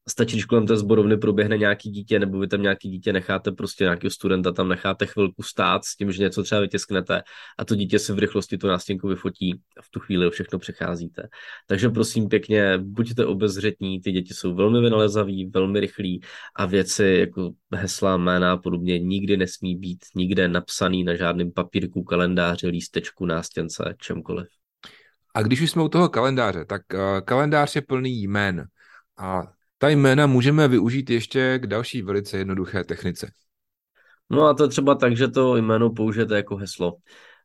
stačí, 0.09 0.35
když 0.35 0.45
kolem 0.45 0.67
té 0.67 0.77
zborovny 0.77 1.17
proběhne 1.17 1.57
nějaký 1.57 1.89
dítě, 1.89 2.19
nebo 2.19 2.39
vy 2.39 2.47
tam 2.47 2.61
nějaký 2.61 2.89
dítě 2.89 3.13
necháte, 3.13 3.51
prostě 3.51 3.83
nějakého 3.83 4.11
studenta 4.11 4.51
tam 4.51 4.69
necháte 4.69 5.05
chvilku 5.05 5.43
stát 5.43 5.85
s 5.85 5.95
tím, 5.95 6.11
že 6.11 6.23
něco 6.23 6.43
třeba 6.43 6.61
vytisknete 6.61 7.21
a 7.57 7.65
to 7.65 7.75
dítě 7.75 7.99
se 7.99 8.13
v 8.13 8.19
rychlosti 8.19 8.57
tu 8.57 8.67
nástěnku 8.67 9.07
vyfotí 9.07 9.53
a 9.77 9.81
v 9.81 9.89
tu 9.89 9.99
chvíli 9.99 10.29
všechno 10.29 10.59
přecházíte. 10.59 11.27
Takže 11.67 11.89
prosím 11.89 12.27
pěkně, 12.27 12.77
buďte 12.77 13.25
obezřetní, 13.25 14.01
ty 14.01 14.11
děti 14.11 14.33
jsou 14.33 14.55
velmi 14.55 14.81
vynalezaví, 14.81 15.45
velmi 15.45 15.79
rychlí 15.79 16.21
a 16.55 16.65
věci 16.65 17.03
jako 17.19 17.51
hesla, 17.85 18.17
jména 18.17 18.51
a 18.51 18.57
podobně 18.57 18.99
nikdy 18.99 19.37
nesmí 19.37 19.75
být 19.75 20.05
nikde 20.15 20.47
napsaný 20.47 21.03
na 21.03 21.15
žádném 21.15 21.51
papírku, 21.51 22.03
kalendáři, 22.03 22.67
lístečku, 22.67 23.25
nástěnce, 23.25 23.95
čemkoliv. 23.97 24.47
A 25.33 25.41
když 25.41 25.61
už 25.61 25.71
jsme 25.71 25.83
u 25.83 25.89
toho 25.89 26.09
kalendáře, 26.09 26.65
tak 26.65 26.81
uh, 26.93 26.99
kalendář 27.25 27.75
je 27.75 27.81
plný 27.81 28.21
jmén. 28.23 28.65
A 29.17 29.43
ta 29.77 29.89
jména 29.89 30.27
můžeme 30.27 30.67
využít 30.67 31.09
ještě 31.09 31.59
k 31.59 31.67
další 31.67 32.01
velice 32.01 32.37
jednoduché 32.37 32.83
technice. 32.83 33.31
No 34.29 34.45
a 34.45 34.53
to 34.53 34.67
třeba 34.67 34.95
tak, 34.95 35.17
že 35.17 35.27
to 35.27 35.57
jméno 35.57 35.89
použijete 35.89 36.35
jako 36.35 36.55
heslo. 36.55 36.93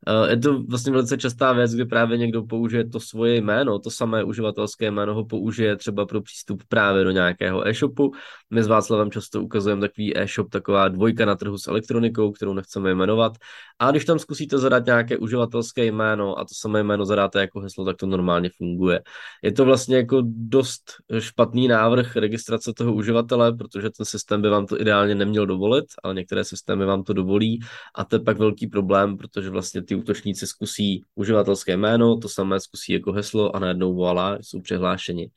Eh, 0.07 0.31
je 0.31 0.37
to 0.37 0.63
vlastně 0.63 0.93
velice 0.93 1.19
častá 1.19 1.53
věc, 1.53 1.75
kdy 1.75 1.85
právě 1.85 2.19
někdo 2.19 2.43
použije 2.43 2.89
to 2.89 3.01
svoje 3.01 3.37
jméno, 3.37 3.79
to 3.79 3.91
samé 3.91 4.25
uživatelské 4.25 4.91
jméno 4.91 5.15
ho 5.15 5.25
použije 5.25 5.77
třeba 5.77 6.07
pro 6.07 6.23
přístup 6.23 6.63
právě 6.69 7.05
do 7.05 7.11
nějakého 7.11 7.69
e-shopu. 7.69 8.13
My 8.51 8.63
s 8.63 8.67
Václavem 8.67 9.11
často 9.11 9.43
ukazujeme 9.43 9.81
takový 9.81 10.19
e-shop, 10.19 10.51
taková 10.51 10.89
dvojka 10.89 11.25
na 11.25 11.35
trhu 11.35 11.59
s 11.59 11.67
elektronikou, 11.67 12.33
kterou 12.33 12.55
nechceme 12.55 12.95
jmenovat. 12.95 13.33
A 13.79 13.91
když 13.91 14.05
tam 14.05 14.19
zkusíte 14.19 14.59
zadat 14.59 14.87
nějaké 14.87 15.19
uživatelské 15.19 15.85
jméno 15.85 16.39
a 16.39 16.45
to 16.45 16.55
samé 16.55 16.83
jméno 16.83 17.07
zadáte 17.07 17.41
jako 17.41 17.61
heslo, 17.61 17.85
tak 17.85 17.97
to 17.97 18.07
normálně 18.07 18.51
funguje. 18.57 19.01
Je 19.43 19.53
to 19.53 19.65
vlastně 19.65 19.97
jako 19.97 20.23
dost 20.25 20.83
špatný 21.19 21.69
návrh 21.69 22.17
registrace 22.17 22.73
toho 22.77 22.95
uživatele, 22.95 23.53
protože 23.53 23.91
ten 23.91 24.07
systém 24.07 24.43
by 24.43 24.49
vám 24.49 24.67
to 24.67 24.81
ideálně 24.81 25.15
neměl 25.15 25.47
dovolit, 25.47 25.85
ale 26.03 26.15
některé 26.15 26.45
systémy 26.45 26.85
vám 26.85 27.03
to 27.03 27.13
dovolí 27.13 27.61
a 27.95 28.05
to 28.05 28.17
je 28.17 28.21
pak 28.21 28.39
velký 28.39 28.67
problém, 28.67 29.17
protože 29.17 29.51
vlastně 29.51 29.83
ty 29.91 29.97
útočníci 29.97 30.47
zkusí 30.47 31.05
uživatelské 31.15 31.77
jméno, 31.77 32.17
to 32.17 32.29
samé 32.29 32.61
zkusí 32.61 32.93
jako 32.93 33.13
heslo 33.13 33.57
a 33.57 33.59
najednou 33.59 33.95
voilà, 33.95 34.39
jsou 34.41 34.61
přihlášeni. 34.61 35.31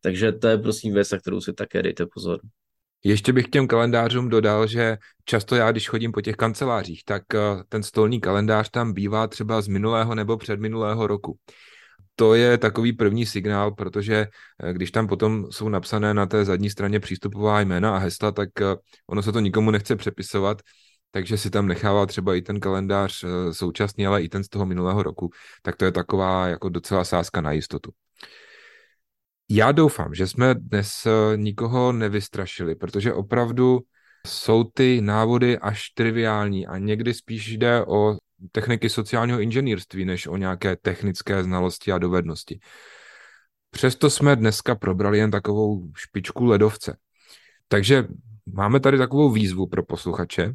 Takže 0.00 0.32
to 0.32 0.48
je 0.48 0.58
prosím 0.58 0.94
věc, 0.94 1.10
na 1.10 1.18
kterou 1.18 1.40
si 1.40 1.52
také 1.52 1.82
dejte 1.82 2.06
pozor. 2.14 2.40
Ještě 3.04 3.32
bych 3.32 3.46
k 3.46 3.50
těm 3.50 3.68
kalendářům 3.68 4.28
dodal, 4.28 4.66
že 4.66 4.96
často 5.24 5.54
já, 5.54 5.72
když 5.72 5.88
chodím 5.88 6.12
po 6.12 6.20
těch 6.20 6.36
kancelářích, 6.36 7.04
tak 7.04 7.22
eh, 7.34 7.38
ten 7.68 7.82
stolní 7.82 8.20
kalendář 8.20 8.70
tam 8.70 8.92
bývá 8.92 9.26
třeba 9.26 9.60
z 9.60 9.68
minulého 9.68 10.14
nebo 10.14 10.36
předminulého 10.36 11.06
roku. 11.06 11.38
To 12.14 12.34
je 12.34 12.58
takový 12.58 12.92
první 12.92 13.26
signál, 13.26 13.70
protože 13.70 14.26
eh, 14.62 14.72
když 14.72 14.90
tam 14.90 15.06
potom 15.06 15.46
jsou 15.50 15.68
napsané 15.68 16.14
na 16.14 16.26
té 16.26 16.44
zadní 16.44 16.70
straně 16.70 17.00
přístupová 17.00 17.60
jména 17.60 17.96
a 17.96 17.98
hesla, 17.98 18.32
tak 18.32 18.48
eh, 18.60 18.76
ono 19.06 19.22
se 19.22 19.32
to 19.32 19.40
nikomu 19.40 19.70
nechce 19.70 19.96
přepisovat, 19.96 20.62
takže 21.10 21.38
si 21.38 21.50
tam 21.50 21.68
nechává 21.68 22.06
třeba 22.06 22.34
i 22.34 22.42
ten 22.42 22.60
kalendář 22.60 23.24
eh, 23.24 23.54
současný, 23.54 24.06
ale 24.06 24.22
i 24.22 24.28
ten 24.28 24.44
z 24.44 24.48
toho 24.48 24.66
minulého 24.66 25.02
roku, 25.02 25.30
tak 25.62 25.76
to 25.76 25.84
je 25.84 25.92
taková 25.92 26.46
jako 26.46 26.68
docela 26.68 27.04
sázka 27.04 27.40
na 27.40 27.52
jistotu. 27.52 27.92
Já 29.50 29.72
doufám, 29.72 30.14
že 30.14 30.26
jsme 30.26 30.54
dnes 30.54 31.06
eh, 31.06 31.36
nikoho 31.36 31.92
nevystrašili, 31.92 32.74
protože 32.74 33.12
opravdu 33.12 33.80
jsou 34.26 34.64
ty 34.64 35.00
návody 35.00 35.58
až 35.58 35.90
triviální 35.90 36.66
a 36.66 36.78
někdy 36.78 37.14
spíš 37.14 37.48
jde 37.48 37.84
o 37.86 38.16
techniky 38.52 38.88
sociálního 38.88 39.40
inženýrství, 39.40 40.04
než 40.04 40.26
o 40.26 40.36
nějaké 40.36 40.76
technické 40.76 41.42
znalosti 41.42 41.92
a 41.92 41.98
dovednosti. 41.98 42.60
Přesto 43.70 44.10
jsme 44.10 44.36
dneska 44.36 44.74
probrali 44.74 45.18
jen 45.18 45.30
takovou 45.30 45.92
špičku 45.96 46.44
ledovce. 46.44 46.96
Takže 47.68 48.04
máme 48.52 48.80
tady 48.80 48.98
takovou 48.98 49.30
výzvu 49.30 49.66
pro 49.66 49.82
posluchače, 49.84 50.54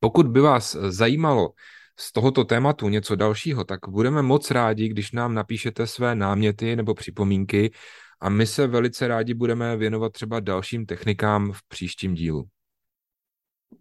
pokud 0.00 0.26
by 0.26 0.40
vás 0.40 0.76
zajímalo 0.88 1.50
z 1.98 2.12
tohoto 2.12 2.44
tématu 2.44 2.88
něco 2.88 3.16
dalšího, 3.16 3.64
tak 3.64 3.80
budeme 3.88 4.22
moc 4.22 4.50
rádi, 4.50 4.88
když 4.88 5.12
nám 5.12 5.34
napíšete 5.34 5.86
své 5.86 6.14
náměty 6.14 6.76
nebo 6.76 6.94
připomínky 6.94 7.70
a 8.20 8.28
my 8.28 8.46
se 8.46 8.66
velice 8.66 9.08
rádi 9.08 9.34
budeme 9.34 9.76
věnovat 9.76 10.12
třeba 10.12 10.40
dalším 10.40 10.86
technikám 10.86 11.52
v 11.52 11.58
příštím 11.68 12.14
dílu. 12.14 12.44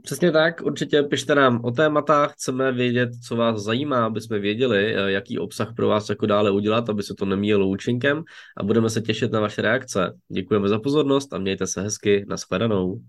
Přesně 0.04 0.32
tak, 0.32 0.62
určitě 0.62 1.04
pište 1.04 1.36
nám 1.36 1.66
o 1.66 1.72
tématách, 1.72 2.34
chceme 2.34 2.72
vědět, 2.72 3.10
co 3.28 3.36
vás 3.36 3.64
zajímá, 3.64 4.06
aby 4.06 4.22
jsme 4.22 4.40
věděli, 4.40 4.96
eh, 4.96 5.12
jaký 5.12 5.40
obsah 5.40 5.74
pro 5.76 5.88
vás 5.88 6.10
jako 6.10 6.26
dále 6.26 6.52
udělat, 6.52 6.90
aby 6.90 7.04
se 7.04 7.14
to 7.18 7.26
nemíjelo 7.26 7.68
účinkem 7.68 8.24
a 8.58 8.64
budeme 8.64 8.90
se 8.90 9.02
těšit 9.02 9.32
na 9.32 9.40
vaše 9.40 9.62
reakce. 9.62 10.14
Děkujeme 10.32 10.70
za 10.70 10.80
pozornost 10.80 11.34
a 11.34 11.38
mějte 11.38 11.68
se 11.68 11.82
hezky, 11.82 12.26
nashledanou. 12.28 13.02